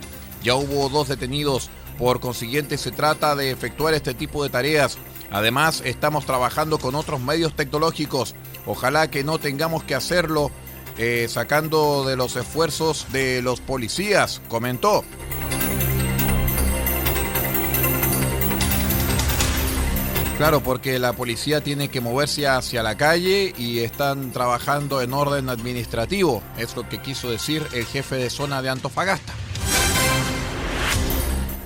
Ya 0.42 0.54
hubo 0.54 0.88
dos 0.88 1.08
detenidos, 1.08 1.70
por 1.98 2.20
consiguiente 2.20 2.78
se 2.78 2.92
trata 2.92 3.36
de 3.36 3.50
efectuar 3.50 3.94
este 3.94 4.14
tipo 4.14 4.42
de 4.42 4.48
tareas. 4.50 4.96
Además, 5.30 5.82
estamos 5.84 6.24
trabajando 6.24 6.78
con 6.78 6.94
otros 6.94 7.20
medios 7.20 7.54
tecnológicos. 7.54 8.34
Ojalá 8.66 9.10
que 9.10 9.22
no 9.22 9.38
tengamos 9.38 9.84
que 9.84 9.94
hacerlo 9.94 10.50
eh, 11.02 11.28
sacando 11.28 12.04
de 12.04 12.14
los 12.14 12.36
esfuerzos 12.36 13.06
de 13.10 13.40
los 13.40 13.62
policías, 13.62 14.42
comentó. 14.48 15.02
Claro, 20.36 20.62
porque 20.62 20.98
la 20.98 21.14
policía 21.14 21.62
tiene 21.62 21.88
que 21.88 22.02
moverse 22.02 22.46
hacia 22.46 22.82
la 22.82 22.98
calle 22.98 23.54
y 23.56 23.78
están 23.78 24.30
trabajando 24.30 25.00
en 25.00 25.14
orden 25.14 25.48
administrativo, 25.48 26.42
es 26.58 26.76
lo 26.76 26.86
que 26.86 27.00
quiso 27.00 27.30
decir 27.30 27.66
el 27.72 27.86
jefe 27.86 28.16
de 28.16 28.28
zona 28.28 28.60
de 28.60 28.68
Antofagasta. 28.68 29.32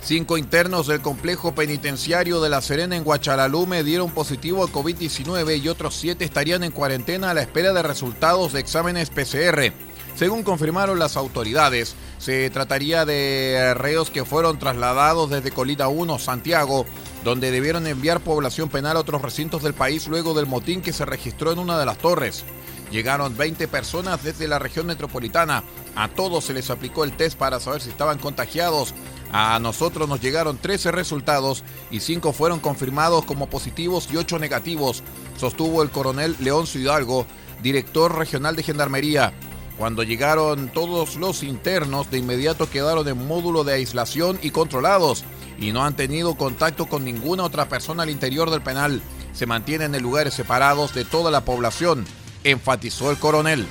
Cinco 0.04 0.37
internos 0.37 0.87
del 0.87 1.00
complejo 1.00 1.54
penitenciario 1.54 2.42
de 2.42 2.50
La 2.50 2.61
Serena 2.61 2.94
en 2.94 3.04
Guachalalume 3.04 3.82
dieron 3.82 4.11
positivo 4.11 4.62
a 4.62 4.68
COVID-19 4.68 5.62
y 5.62 5.68
otros 5.70 5.94
siete 5.94 6.26
estarían 6.26 6.62
en 6.62 6.73
cuarentena 6.73 7.30
a 7.30 7.34
la 7.34 7.40
espera 7.40 7.73
de 7.73 7.82
resultados 7.82 8.52
de 8.52 8.61
exámenes 8.61 9.08
PCR. 9.08 9.73
Según 10.14 10.42
confirmaron 10.42 10.99
las 10.99 11.16
autoridades, 11.16 11.96
se 12.18 12.50
trataría 12.50 13.06
de 13.06 13.73
reos 13.78 14.11
que 14.11 14.26
fueron 14.26 14.58
trasladados 14.58 15.30
desde 15.30 15.52
Colita 15.52 15.88
1, 15.88 16.18
Santiago, 16.18 16.84
donde 17.25 17.50
debieron 17.50 17.87
enviar 17.87 18.20
población 18.20 18.68
penal 18.68 18.99
a 18.99 19.00
otros 19.00 19.23
recintos 19.23 19.62
del 19.62 19.73
país 19.73 20.06
luego 20.06 20.34
del 20.34 20.44
motín 20.44 20.82
que 20.82 20.92
se 20.92 21.06
registró 21.06 21.50
en 21.50 21.61
una 21.61 21.78
de 21.78 21.87
las 21.87 21.96
torres. 21.96 22.44
Llegaron 22.90 23.37
20 23.37 23.66
personas 23.68 24.23
desde 24.23 24.46
la 24.46 24.58
región 24.58 24.87
metropolitana. 24.87 25.64
A 25.96 26.08
todos 26.08 26.44
se 26.44 26.52
les 26.52 26.70
aplicó 26.70 27.02
el 27.02 27.16
test 27.16 27.37
para 27.37 27.58
saber 27.58 27.80
si 27.80 27.88
estaban 27.88 28.18
contagiados. 28.18 28.94
A 29.36 29.58
nosotros 29.58 30.08
nos 30.08 30.20
llegaron 30.20 30.58
13 30.58 30.92
resultados 30.92 31.64
y 31.90 31.98
5 31.98 32.32
fueron 32.32 32.60
confirmados 32.60 33.24
como 33.24 33.48
positivos 33.48 34.08
y 34.12 34.16
8 34.16 34.38
negativos, 34.38 35.02
sostuvo 35.36 35.82
el 35.82 35.90
coronel 35.90 36.36
León 36.38 36.66
Hidalgo, 36.72 37.26
director 37.60 38.16
regional 38.16 38.54
de 38.54 38.62
Gendarmería. 38.62 39.32
Cuando 39.76 40.04
llegaron 40.04 40.68
todos 40.68 41.16
los 41.16 41.42
internos, 41.42 42.12
de 42.12 42.18
inmediato 42.18 42.70
quedaron 42.70 43.08
en 43.08 43.26
módulo 43.26 43.64
de 43.64 43.72
aislación 43.72 44.38
y 44.40 44.50
controlados 44.50 45.24
y 45.58 45.72
no 45.72 45.84
han 45.84 45.96
tenido 45.96 46.36
contacto 46.36 46.86
con 46.86 47.04
ninguna 47.04 47.42
otra 47.42 47.68
persona 47.68 48.04
al 48.04 48.10
interior 48.10 48.52
del 48.52 48.62
penal. 48.62 49.02
Se 49.32 49.46
mantienen 49.46 49.96
en 49.96 50.02
lugares 50.04 50.34
separados 50.34 50.94
de 50.94 51.04
toda 51.04 51.32
la 51.32 51.44
población, 51.44 52.06
enfatizó 52.44 53.10
el 53.10 53.18
coronel. 53.18 53.66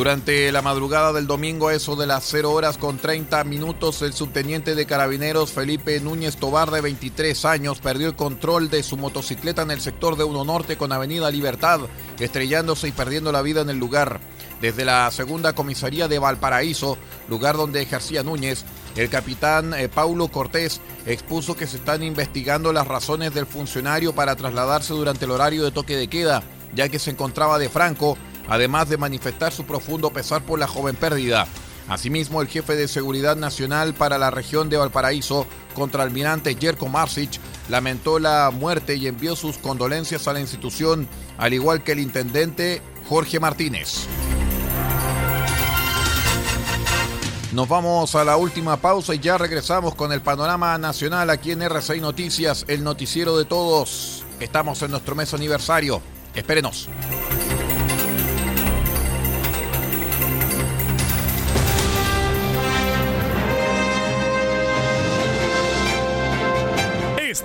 Durante 0.00 0.50
la 0.50 0.62
madrugada 0.62 1.12
del 1.12 1.26
domingo, 1.26 1.70
eso 1.70 1.94
de 1.94 2.06
las 2.06 2.24
0 2.24 2.52
horas 2.52 2.78
con 2.78 2.96
30 2.96 3.44
minutos, 3.44 4.00
el 4.00 4.14
subteniente 4.14 4.74
de 4.74 4.86
carabineros 4.86 5.52
Felipe 5.52 6.00
Núñez 6.00 6.38
Tobar, 6.38 6.70
de 6.70 6.80
23 6.80 7.44
años, 7.44 7.80
perdió 7.80 8.08
el 8.08 8.16
control 8.16 8.70
de 8.70 8.82
su 8.82 8.96
motocicleta 8.96 9.60
en 9.60 9.70
el 9.70 9.82
sector 9.82 10.16
de 10.16 10.24
Uno 10.24 10.42
Norte 10.42 10.78
con 10.78 10.90
Avenida 10.92 11.30
Libertad, 11.30 11.80
estrellándose 12.18 12.88
y 12.88 12.92
perdiendo 12.92 13.30
la 13.30 13.42
vida 13.42 13.60
en 13.60 13.68
el 13.68 13.76
lugar. 13.76 14.20
Desde 14.62 14.86
la 14.86 15.10
segunda 15.10 15.52
comisaría 15.52 16.08
de 16.08 16.18
Valparaíso, 16.18 16.96
lugar 17.28 17.58
donde 17.58 17.82
ejercía 17.82 18.22
Núñez, 18.22 18.64
el 18.96 19.10
capitán 19.10 19.74
eh, 19.74 19.90
Paulo 19.90 20.28
Cortés 20.28 20.80
expuso 21.04 21.58
que 21.58 21.66
se 21.66 21.76
están 21.76 22.02
investigando 22.02 22.72
las 22.72 22.88
razones 22.88 23.34
del 23.34 23.44
funcionario 23.44 24.14
para 24.14 24.34
trasladarse 24.34 24.94
durante 24.94 25.26
el 25.26 25.32
horario 25.32 25.62
de 25.62 25.72
toque 25.72 25.98
de 25.98 26.08
queda, 26.08 26.42
ya 26.74 26.88
que 26.88 26.98
se 26.98 27.10
encontraba 27.10 27.58
de 27.58 27.68
Franco 27.68 28.16
además 28.48 28.88
de 28.88 28.98
manifestar 28.98 29.52
su 29.52 29.64
profundo 29.64 30.10
pesar 30.10 30.42
por 30.42 30.58
la 30.58 30.66
joven 30.66 30.96
pérdida. 30.96 31.46
Asimismo, 31.88 32.40
el 32.40 32.48
jefe 32.48 32.76
de 32.76 32.86
Seguridad 32.86 33.36
Nacional 33.36 33.94
para 33.94 34.16
la 34.16 34.30
región 34.30 34.68
de 34.68 34.76
Valparaíso, 34.76 35.46
contraalmirante 35.74 36.54
Jerko 36.54 36.88
Marsic, 36.88 37.40
lamentó 37.68 38.20
la 38.20 38.50
muerte 38.52 38.94
y 38.94 39.08
envió 39.08 39.34
sus 39.34 39.58
condolencias 39.58 40.28
a 40.28 40.32
la 40.32 40.40
institución, 40.40 41.08
al 41.36 41.52
igual 41.52 41.82
que 41.82 41.92
el 41.92 41.98
intendente 41.98 42.80
Jorge 43.08 43.40
Martínez. 43.40 44.06
Nos 47.52 47.68
vamos 47.68 48.14
a 48.14 48.22
la 48.22 48.36
última 48.36 48.76
pausa 48.76 49.12
y 49.12 49.18
ya 49.18 49.36
regresamos 49.36 49.96
con 49.96 50.12
el 50.12 50.20
panorama 50.20 50.78
nacional 50.78 51.30
aquí 51.30 51.50
en 51.50 51.62
RCI 51.62 52.00
Noticias, 52.00 52.64
el 52.68 52.84
noticiero 52.84 53.36
de 53.36 53.44
todos. 53.44 54.24
Estamos 54.38 54.80
en 54.82 54.92
nuestro 54.92 55.16
mes 55.16 55.34
aniversario. 55.34 56.00
Espérenos. 56.32 56.88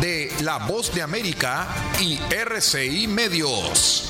de 0.00 0.30
La 0.42 0.58
Voz 0.58 0.92
de 0.94 1.02
América 1.02 1.68
y 2.00 2.18
RCI 2.32 3.06
Medios. 3.06 4.09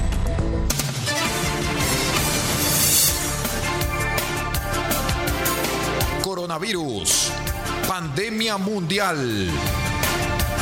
Pandemia 7.87 8.57
mundial. 8.57 9.17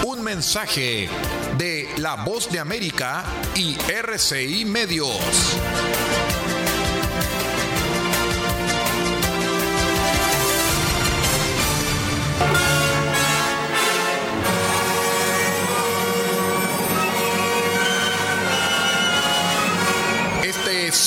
Un 0.05 0.23
mensaje 0.23 1.09
de 1.57 1.89
La 1.97 2.15
Voz 2.15 2.49
de 2.49 2.59
América 2.59 3.25
y 3.53 3.75
RCI 3.91 4.63
Medios. 4.63 5.59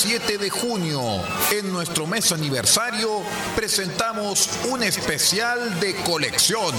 7 0.03 0.37
de 0.37 0.49
junio, 0.49 1.01
en 1.49 1.71
nuestro 1.71 2.05
mes 2.05 2.33
aniversario, 2.33 3.21
presentamos 3.55 4.49
un 4.69 4.83
especial 4.83 5.79
de 5.79 5.95
colección. 6.03 6.75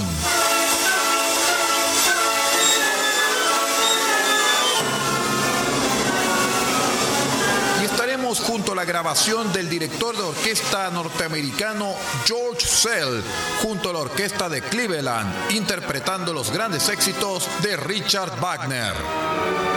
Y 7.81 7.85
estaremos 7.85 8.41
junto 8.41 8.73
a 8.73 8.75
la 8.75 8.85
grabación 8.85 9.51
del 9.51 9.69
director 9.69 10.15
de 10.15 10.21
orquesta 10.21 10.91
norteamericano 10.91 11.95
George 12.27 12.67
Sell, 12.67 13.23
junto 13.63 13.89
a 13.89 13.93
la 13.93 13.99
orquesta 13.99 14.47
de 14.49 14.61
Cleveland, 14.61 15.51
interpretando 15.51 16.31
los 16.31 16.51
grandes 16.51 16.89
éxitos 16.89 17.49
de 17.63 17.75
Richard 17.75 18.39
Wagner. 18.39 19.74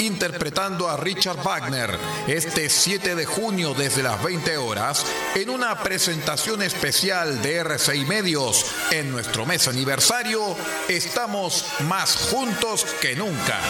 Interpretando 0.00 0.86
a 0.86 0.98
Richard 0.98 1.42
Wagner 1.42 1.98
este 2.26 2.68
7 2.68 3.14
de 3.14 3.24
junio 3.24 3.72
desde 3.72 4.02
las 4.02 4.22
20 4.22 4.58
horas 4.58 5.06
en 5.34 5.48
una 5.48 5.82
presentación 5.82 6.60
especial 6.60 7.40
de 7.40 7.56
RCI 7.56 8.04
Medios 8.04 8.66
en 8.90 9.10
nuestro 9.10 9.46
mes 9.46 9.66
aniversario. 9.66 10.54
Estamos 10.88 11.64
más 11.88 12.16
juntos 12.16 12.84
que 13.00 13.16
nunca. 13.16 13.60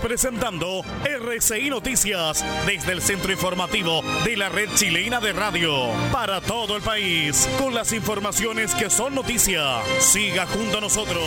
Presentando 0.00 0.82
RCI 1.04 1.70
Noticias 1.70 2.44
desde 2.66 2.92
el 2.92 3.02
centro 3.02 3.32
informativo 3.32 4.02
de 4.24 4.36
la 4.36 4.48
red 4.48 4.68
chilena 4.74 5.20
de 5.20 5.32
radio 5.32 5.88
para 6.12 6.40
todo 6.40 6.76
el 6.76 6.82
país 6.82 7.48
con 7.58 7.74
las 7.74 7.92
informaciones 7.92 8.74
que 8.74 8.90
son 8.90 9.14
noticia. 9.14 9.80
Siga 10.00 10.46
junto 10.46 10.78
a 10.78 10.80
nosotros. 10.80 11.22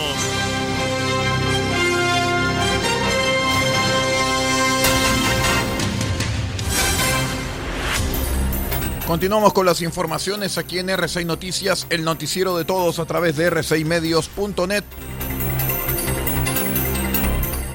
Continuamos 9.06 9.52
con 9.52 9.66
las 9.66 9.82
informaciones 9.82 10.56
aquí 10.56 10.78
en 10.78 10.88
R6 10.88 11.26
Noticias, 11.26 11.86
el 11.90 12.04
noticiero 12.04 12.56
de 12.56 12.64
todos 12.64 13.00
a 13.00 13.06
través 13.06 13.36
de 13.36 13.50
r6medios.net. 13.50 14.84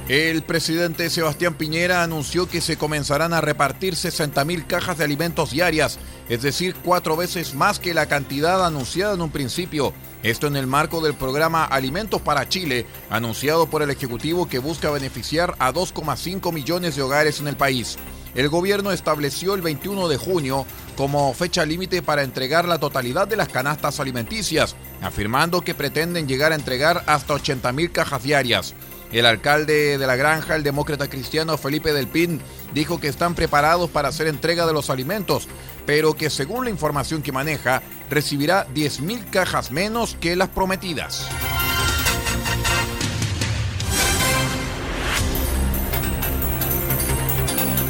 El 0.07 0.43
presidente 0.43 1.09
Sebastián 1.09 1.55
Piñera 1.55 2.03
anunció 2.03 2.47
que 2.47 2.61
se 2.61 2.77
comenzarán 2.77 3.33
a 3.33 3.41
repartir 3.41 3.95
60.000 3.95 4.67
cajas 4.67 4.99
de 4.99 5.03
alimentos 5.03 5.49
diarias, 5.49 5.97
es 6.29 6.43
decir, 6.43 6.75
cuatro 6.75 7.17
veces 7.17 7.55
más 7.55 7.79
que 7.79 7.95
la 7.95 8.05
cantidad 8.05 8.63
anunciada 8.63 9.15
en 9.15 9.21
un 9.21 9.31
principio. 9.31 9.93
Esto 10.21 10.45
en 10.45 10.57
el 10.57 10.67
marco 10.67 11.01
del 11.01 11.15
programa 11.15 11.65
Alimentos 11.65 12.21
para 12.21 12.47
Chile, 12.47 12.85
anunciado 13.09 13.67
por 13.67 13.81
el 13.81 13.89
Ejecutivo 13.89 14.47
que 14.47 14.59
busca 14.59 14.91
beneficiar 14.91 15.55
a 15.57 15.73
2,5 15.73 16.53
millones 16.53 16.95
de 16.95 17.01
hogares 17.01 17.39
en 17.39 17.47
el 17.47 17.57
país 17.57 17.97
el 18.35 18.49
gobierno 18.49 18.91
estableció 18.91 19.53
el 19.53 19.61
21 19.61 20.09
de 20.09 20.17
junio 20.17 20.65
como 20.97 21.33
fecha 21.33 21.65
límite 21.65 22.01
para 22.01 22.23
entregar 22.23 22.67
la 22.67 22.79
totalidad 22.79 23.27
de 23.27 23.37
las 23.37 23.47
canastas 23.47 23.99
alimenticias, 23.99 24.75
afirmando 25.01 25.61
que 25.61 25.73
pretenden 25.73 26.27
llegar 26.27 26.51
a 26.51 26.55
entregar 26.55 27.03
hasta 27.07 27.33
80.000 27.33 27.91
cajas 27.91 28.23
diarias. 28.23 28.75
El 29.11 29.25
alcalde 29.25 29.97
de 29.97 30.07
la 30.07 30.15
granja, 30.15 30.55
el 30.55 30.63
demócrata 30.63 31.09
cristiano 31.09 31.57
Felipe 31.57 31.93
Del 31.93 32.07
Pin, 32.07 32.41
dijo 32.73 32.99
que 32.99 33.07
están 33.07 33.35
preparados 33.35 33.89
para 33.89 34.09
hacer 34.09 34.27
entrega 34.27 34.65
de 34.65 34.73
los 34.73 34.89
alimentos, 34.89 35.47
pero 35.85 36.15
que 36.15 36.29
según 36.29 36.65
la 36.65 36.71
información 36.71 37.21
que 37.21 37.31
maneja, 37.31 37.81
recibirá 38.09 38.67
10.000 38.67 39.29
cajas 39.29 39.71
menos 39.71 40.17
que 40.19 40.35
las 40.35 40.49
prometidas. 40.49 41.27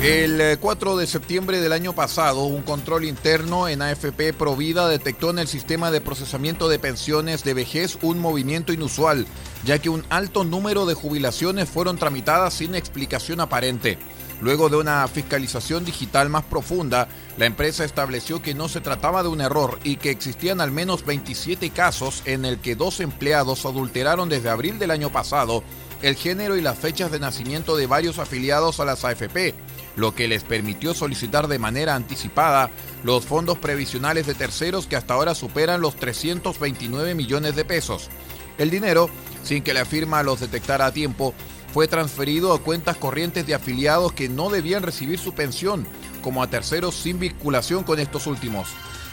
El 0.05 0.59
4 0.59 0.93
eh, 0.93 1.01
de 1.01 1.07
septiembre 1.07 1.61
del 1.61 1.73
año 1.73 1.93
pasado, 1.93 2.43
un 2.43 2.61
control 2.61 3.05
interno 3.05 3.67
en 3.67 3.81
AFP 3.81 4.33
Provida 4.33 4.87
detectó 4.87 5.31
en 5.31 5.39
el 5.39 5.47
sistema 5.47 5.89
de 5.89 5.99
procesamiento 5.99 6.69
de 6.69 6.77
pensiones 6.77 7.43
de 7.43 7.55
vejez 7.55 7.97
un 8.03 8.19
movimiento 8.19 8.71
inusual, 8.71 9.25
ya 9.65 9.79
que 9.79 9.89
un 9.89 10.05
alto 10.09 10.43
número 10.43 10.85
de 10.85 10.93
jubilaciones 10.93 11.69
fueron 11.69 11.97
tramitadas 11.97 12.53
sin 12.53 12.75
explicación 12.75 13.39
aparente. 13.39 13.97
Luego 14.41 14.69
de 14.69 14.77
una 14.77 15.07
fiscalización 15.07 15.85
digital 15.85 16.29
más 16.29 16.43
profunda, 16.43 17.07
la 17.39 17.47
empresa 17.47 17.83
estableció 17.83 18.43
que 18.43 18.53
no 18.53 18.69
se 18.69 18.81
trataba 18.81 19.23
de 19.23 19.29
un 19.29 19.41
error 19.41 19.79
y 19.83 19.95
que 19.95 20.11
existían 20.11 20.61
al 20.61 20.69
menos 20.69 21.03
27 21.03 21.71
casos 21.71 22.21
en 22.25 22.45
el 22.45 22.59
que 22.59 22.75
dos 22.75 22.99
empleados 22.99 23.65
adulteraron 23.65 24.29
desde 24.29 24.49
abril 24.49 24.77
del 24.77 24.91
año 24.91 25.11
pasado 25.11 25.63
el 26.03 26.15
género 26.15 26.55
y 26.55 26.61
las 26.61 26.77
fechas 26.77 27.11
de 27.11 27.19
nacimiento 27.19 27.75
de 27.75 27.87
varios 27.87 28.19
afiliados 28.19 28.79
a 28.79 28.85
las 28.85 29.03
AFP 29.03 29.55
lo 29.95 30.13
que 30.13 30.27
les 30.27 30.43
permitió 30.43 30.93
solicitar 30.93 31.47
de 31.47 31.59
manera 31.59 31.95
anticipada 31.95 32.69
los 33.03 33.25
fondos 33.25 33.57
previsionales 33.57 34.27
de 34.27 34.35
terceros 34.35 34.87
que 34.87 34.95
hasta 34.95 35.13
ahora 35.13 35.35
superan 35.35 35.81
los 35.81 35.95
329 35.95 37.15
millones 37.15 37.55
de 37.55 37.65
pesos. 37.65 38.09
El 38.57 38.69
dinero, 38.69 39.09
sin 39.43 39.63
que 39.63 39.73
la 39.73 39.85
firma 39.85 40.23
los 40.23 40.39
detectara 40.39 40.87
a 40.87 40.93
tiempo, 40.93 41.33
fue 41.73 41.87
transferido 41.87 42.53
a 42.53 42.61
cuentas 42.61 42.95
corrientes 42.95 43.45
de 43.45 43.53
afiliados 43.53 44.13
que 44.13 44.29
no 44.29 44.49
debían 44.49 44.83
recibir 44.83 45.19
su 45.19 45.33
pensión, 45.33 45.85
como 46.21 46.41
a 46.41 46.49
terceros 46.49 46.95
sin 46.95 47.19
vinculación 47.19 47.83
con 47.83 47.99
estos 47.99 48.27
últimos. 48.27 48.69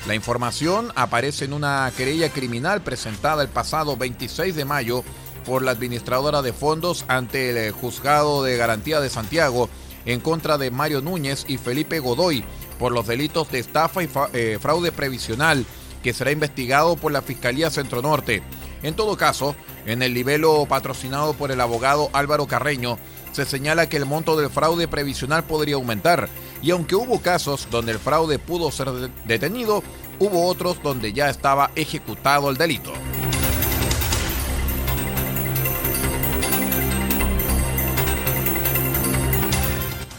La 0.07 0.15
información 0.15 0.93
aparece 0.95 1.45
en 1.45 1.53
una 1.53 1.91
querella 1.97 2.29
criminal 2.31 2.83
presentada 2.83 3.43
el 3.43 3.49
pasado 3.49 3.97
26 3.97 4.55
de 4.55 4.65
mayo 4.65 5.05
por 5.45 5.63
la 5.63 5.73
administradora 5.73 6.43
de 6.43 6.53
fondos 6.53 7.05
ante 7.09 7.67
el 7.67 7.73
Juzgado 7.73 8.43
de 8.43 8.57
Garantía 8.57 9.01
de 9.01 9.11
Santiago 9.11 9.69
en 10.07 10.21
contra 10.21 10.59
de 10.59 10.71
Mario 10.71 11.01
Núñez 11.01 11.45
y 11.49 11.59
Felipe 11.59 12.01
Godoy 12.01 12.45
por 12.79 12.93
los 12.93 13.07
delitos 13.07 13.51
de 13.51 13.61
estafa 13.61 14.03
y 14.03 14.11
eh, 14.33 14.59
fraude 14.61 14.93
previsional 14.93 15.65
que 16.03 16.13
será 16.13 16.33
investigado 16.33 16.97
por 16.97 17.13
la 17.13 17.23
Fiscalía 17.23 17.71
Centro 17.71 18.03
Norte. 18.03 18.43
En 18.83 18.95
todo 18.95 19.17
caso, 19.17 19.55
en 19.87 20.03
el 20.03 20.15
libelo 20.15 20.67
patrocinado 20.69 21.35
por 21.35 21.53
el 21.53 21.61
abogado 21.61 22.11
Álvaro 22.13 22.47
Carreño, 22.47 22.99
se 23.33 23.45
señala 23.45 23.89
que 23.89 23.97
el 23.97 24.05
monto 24.05 24.37
del 24.37 24.51
fraude 24.51 24.89
previsional 24.89 25.45
podría 25.45 25.77
aumentar, 25.77 26.29
y 26.61 26.71
aunque 26.71 26.97
hubo 26.97 27.21
casos 27.21 27.69
donde 27.71 27.93
el 27.93 27.99
fraude 27.99 28.39
pudo 28.39 28.71
ser 28.71 28.89
detenido, 29.25 29.83
hubo 30.19 30.47
otros 30.47 30.83
donde 30.83 31.13
ya 31.13 31.31
estaba 31.31 31.71
ejecutado 31.75 32.51
el 32.51 32.57
delito. 32.57 32.93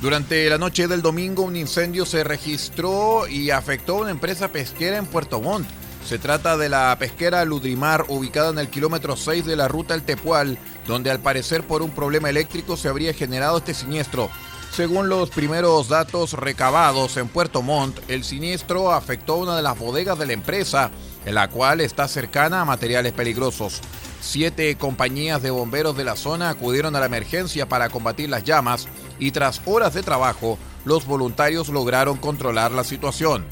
Durante 0.03 0.49
la 0.49 0.57
noche 0.57 0.89
del 0.89 1.01
domingo 1.01 1.43
un 1.43 1.55
incendio 1.55 2.05
se 2.05 2.25
registró 2.25 3.25
y 3.25 3.51
afectó 3.51 3.95
a 3.95 4.01
una 4.01 4.11
empresa 4.11 4.49
pesquera 4.49 4.97
en 4.97 5.05
Puerto 5.05 5.39
Montt. 5.39 5.65
Se 6.05 6.19
trata 6.19 6.57
de 6.57 6.67
la 6.67 6.93
pesquera 6.99 7.45
Ludrimar, 7.45 8.03
ubicada 8.09 8.49
en 8.49 8.59
el 8.59 8.67
kilómetro 8.67 9.15
6 9.15 9.45
de 9.45 9.55
la 9.55 9.69
ruta 9.69 9.93
El 9.93 10.03
Tepual, 10.03 10.57
donde 10.87 11.09
al 11.09 11.21
parecer 11.21 11.65
por 11.65 11.81
un 11.81 11.91
problema 11.91 12.29
eléctrico 12.29 12.75
se 12.75 12.89
habría 12.89 13.13
generado 13.13 13.59
este 13.59 13.73
siniestro. 13.73 14.29
Según 14.75 15.07
los 15.07 15.29
primeros 15.29 15.87
datos 15.87 16.33
recabados 16.33 17.15
en 17.15 17.29
Puerto 17.29 17.61
Montt, 17.61 17.97
el 18.09 18.25
siniestro 18.25 18.91
afectó 18.91 19.35
una 19.37 19.55
de 19.55 19.61
las 19.61 19.79
bodegas 19.79 20.19
de 20.19 20.25
la 20.25 20.33
empresa, 20.33 20.91
en 21.25 21.35
la 21.35 21.47
cual 21.47 21.79
está 21.79 22.09
cercana 22.09 22.59
a 22.59 22.65
materiales 22.65 23.13
peligrosos. 23.13 23.79
Siete 24.19 24.75
compañías 24.77 25.41
de 25.41 25.51
bomberos 25.51 25.95
de 25.95 26.05
la 26.05 26.15
zona 26.15 26.49
acudieron 26.49 26.95
a 26.95 26.99
la 27.01 27.07
emergencia 27.07 27.67
para 27.67 27.89
combatir 27.89 28.29
las 28.29 28.43
llamas 28.45 28.87
y 29.19 29.31
tras 29.31 29.61
horas 29.65 29.93
de 29.93 30.03
trabajo, 30.03 30.57
los 30.85 31.05
voluntarios 31.05 31.69
lograron 31.69 32.17
controlar 32.17 32.71
la 32.71 32.83
situación. 32.83 33.45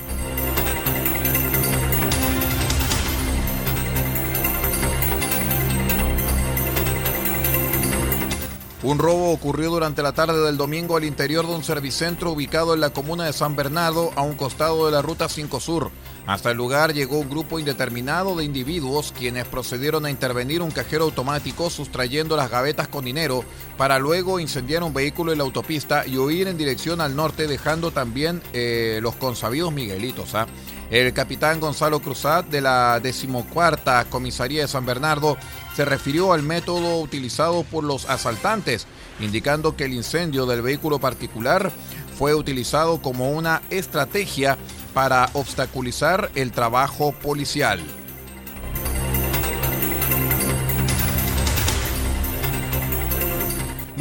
Un 8.84 8.98
robo 8.98 9.32
ocurrió 9.32 9.70
durante 9.70 10.02
la 10.02 10.14
tarde 10.14 10.44
del 10.44 10.58
domingo 10.58 10.98
al 10.98 11.04
interior 11.04 11.46
de 11.46 11.54
un 11.54 11.64
servicentro 11.64 12.32
ubicado 12.32 12.74
en 12.74 12.80
la 12.80 12.90
comuna 12.90 13.26
de 13.26 13.34
San 13.34 13.56
Bernardo, 13.56 14.12
a 14.16 14.24
un 14.24 14.34
costado 14.34 14.88
de 14.88 14.92
la 14.92 15.04
Ruta 15.04 15.30
5 15.30 15.60
Sur. 15.60 15.92
Hasta 16.28 16.52
el 16.52 16.58
lugar 16.58 16.94
llegó 16.94 17.18
un 17.18 17.30
grupo 17.30 17.60
indeterminado 17.60 18.36
de 18.36 18.44
individuos 18.44 19.12
quienes 19.18 19.48
procedieron 19.48 20.06
a 20.06 20.12
intervenir 20.12 20.62
un 20.62 20.70
cajero 20.70 21.06
automático 21.06 21.70
sustrayendo 21.70 22.38
las 22.38 22.52
gavetas 22.52 22.88
con 22.88 23.06
dinero 23.06 23.44
para 23.76 23.98
luego 23.98 24.40
incendiar 24.40 24.84
un 24.84 24.94
vehículo 24.94 25.32
en 25.32 25.40
la 25.40 25.44
autopista 25.44 26.06
y 26.06 26.18
huir 26.18 26.48
en 26.48 26.58
dirección 26.58 27.02
al 27.02 27.16
norte 27.16 27.48
dejando 27.48 27.92
también 27.92 28.42
eh, 28.54 29.00
los 29.02 29.16
consabidos 29.16 29.74
Miguelitos. 29.74 30.36
¿ah? 30.36 30.46
El 30.92 31.12
capitán 31.14 31.60
Gonzalo 31.60 32.02
Cruzat 32.02 32.46
de 32.48 32.62
la 32.62 33.00
decimocuarta 33.00 34.06
comisaría 34.06 34.62
de 34.62 34.68
San 34.68 34.86
Bernardo 34.86 35.38
se 35.76 35.86
refirió 35.86 36.34
al 36.34 36.44
método 36.44 37.00
utilizado 37.00 37.64
por 37.64 37.84
los 37.84 38.10
asaltantes, 38.10 38.86
indicando 39.20 39.76
que 39.76 39.86
el 39.86 39.94
incendio 39.94 40.46
del 40.46 40.62
vehículo 40.62 41.00
particular 41.00 41.72
fue 42.18 42.36
utilizado 42.36 43.02
como 43.02 43.32
una 43.32 43.62
estrategia 43.70 44.58
para 44.94 45.30
obstaculizar 45.34 46.30
el 46.36 46.52
trabajo 46.52 47.12
policial. 47.12 47.80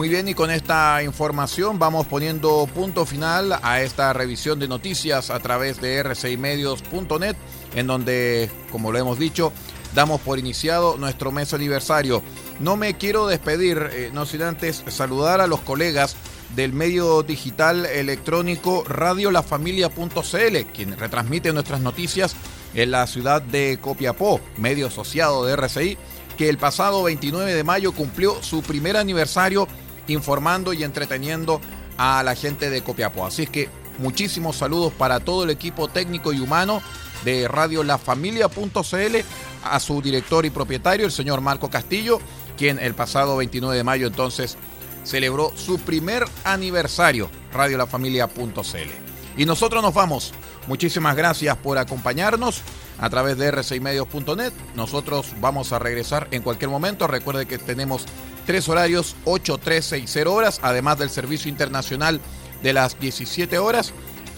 Muy 0.00 0.08
bien, 0.08 0.28
y 0.28 0.34
con 0.34 0.50
esta 0.50 1.02
información 1.02 1.78
vamos 1.78 2.06
poniendo 2.06 2.66
punto 2.74 3.04
final 3.04 3.58
a 3.62 3.82
esta 3.82 4.14
revisión 4.14 4.58
de 4.58 4.66
noticias 4.66 5.28
a 5.28 5.40
través 5.40 5.78
de 5.78 6.02
r6medios.net, 6.02 7.36
en 7.74 7.86
donde, 7.86 8.50
como 8.72 8.92
lo 8.92 8.98
hemos 8.98 9.18
dicho, 9.18 9.52
damos 9.94 10.22
por 10.22 10.38
iniciado 10.38 10.96
nuestro 10.96 11.32
mes 11.32 11.52
aniversario. 11.52 12.22
No 12.60 12.78
me 12.78 12.96
quiero 12.96 13.26
despedir, 13.26 13.90
eh, 13.92 14.10
no 14.10 14.24
sin 14.24 14.40
antes 14.40 14.82
saludar 14.88 15.42
a 15.42 15.46
los 15.46 15.60
colegas 15.60 16.16
del 16.54 16.72
medio 16.72 17.22
digital 17.22 17.86
electrónico 17.86 18.84
radiolafamilia.cl, 18.84 20.56
quien 20.74 20.98
retransmite 20.98 21.52
nuestras 21.52 21.80
noticias 21.80 22.34
en 22.74 22.90
la 22.90 23.06
ciudad 23.06 23.42
de 23.42 23.78
Copiapó, 23.80 24.40
medio 24.56 24.88
asociado 24.88 25.44
de 25.44 25.54
RCI, 25.54 25.98
que 26.36 26.48
el 26.48 26.58
pasado 26.58 27.02
29 27.02 27.54
de 27.54 27.64
mayo 27.64 27.92
cumplió 27.92 28.42
su 28.42 28.62
primer 28.62 28.96
aniversario 28.96 29.68
informando 30.08 30.72
y 30.72 30.84
entreteniendo 30.84 31.60
a 31.96 32.22
la 32.22 32.34
gente 32.34 32.70
de 32.70 32.82
Copiapó. 32.82 33.26
Así 33.26 33.42
es 33.42 33.50
que 33.50 33.68
muchísimos 33.98 34.56
saludos 34.56 34.92
para 34.92 35.20
todo 35.20 35.44
el 35.44 35.50
equipo 35.50 35.88
técnico 35.88 36.32
y 36.32 36.40
humano 36.40 36.82
de 37.24 37.46
radiolafamilia.cl, 37.46 39.16
a 39.62 39.80
su 39.80 40.00
director 40.00 40.46
y 40.46 40.50
propietario, 40.50 41.06
el 41.06 41.12
señor 41.12 41.42
Marco 41.42 41.68
Castillo, 41.68 42.20
quien 42.56 42.78
el 42.78 42.94
pasado 42.94 43.36
29 43.36 43.76
de 43.76 43.84
mayo 43.84 44.06
entonces 44.06 44.56
celebró 45.04 45.52
su 45.56 45.78
primer 45.78 46.24
aniversario, 46.44 47.30
radiolafamilia.cl. 47.52 49.10
Y 49.36 49.46
nosotros 49.46 49.82
nos 49.82 49.94
vamos. 49.94 50.32
Muchísimas 50.66 51.16
gracias 51.16 51.56
por 51.56 51.78
acompañarnos 51.78 52.62
a 52.98 53.08
través 53.08 53.38
de 53.38 53.52
r6medios.net. 53.52 54.52
Nosotros 54.74 55.34
vamos 55.40 55.72
a 55.72 55.78
regresar 55.78 56.28
en 56.30 56.42
cualquier 56.42 56.70
momento. 56.70 57.06
Recuerde 57.06 57.46
que 57.46 57.58
tenemos 57.58 58.04
tres 58.46 58.68
horarios, 58.68 59.16
8, 59.24 59.58
3, 59.58 59.84
6, 59.84 60.10
0 60.12 60.34
horas, 60.34 60.60
además 60.62 60.98
del 60.98 61.10
servicio 61.10 61.48
internacional 61.48 62.20
de 62.62 62.72
las 62.72 62.98
17 63.00 63.58
horas. 63.58 63.92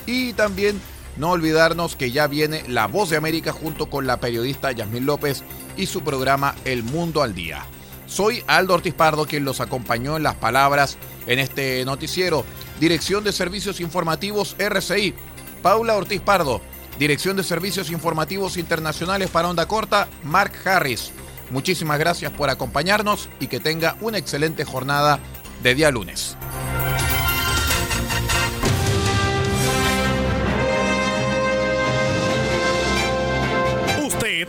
Y 0.07 0.33
también 0.35 0.81
no 1.17 1.31
olvidarnos 1.31 1.97
que 1.97 2.11
ya 2.11 2.27
viene 2.27 2.63
La 2.69 2.87
Voz 2.87 3.11
de 3.11 3.17
América 3.17 3.53
junto 3.53 3.91
con 3.91 4.07
la 4.07 4.19
periodista 4.19 4.73
Yasmín 4.73 5.07
López 5.07 5.43
y 5.77 5.87
su 5.87 6.03
programa 6.03 6.55
El 6.65 6.83
Mundo 6.83 7.23
al 7.23 7.35
Día. 7.35 7.67
Soy 8.13 8.45
Aldo 8.47 8.75
Ortiz 8.75 8.93
Pardo 8.93 9.25
quien 9.25 9.47
los 9.47 9.63
acompañó 9.63 10.19
en 10.19 10.23
las 10.23 10.35
palabras 10.35 10.99
en 11.27 11.39
este 11.39 11.83
noticiero. 11.87 12.45
Dirección 12.79 13.25
de 13.25 13.33
Servicios 13.33 13.81
Informativos 13.81 14.55
RCI, 14.59 15.15
Paula 15.63 15.97
Ortiz 15.97 16.21
Pardo. 16.21 16.61
Dirección 16.99 17.39
de 17.39 17.43
Servicios 17.43 17.91
Informativos 17.91 18.59
Internacionales 18.59 19.31
para 19.31 19.49
Onda 19.49 19.67
Corta, 19.67 20.09
Mark 20.25 20.53
Harris. 20.63 21.11
Muchísimas 21.51 21.99
gracias 21.99 22.31
por 22.33 22.51
acompañarnos 22.51 23.31
y 23.41 23.47
que 23.47 23.61
tenga 23.61 23.97
una 24.03 24.19
excelente 24.19 24.67
jornada 24.67 25.19
de 25.63 25.75
día 25.75 25.91
lunes. 25.91 26.37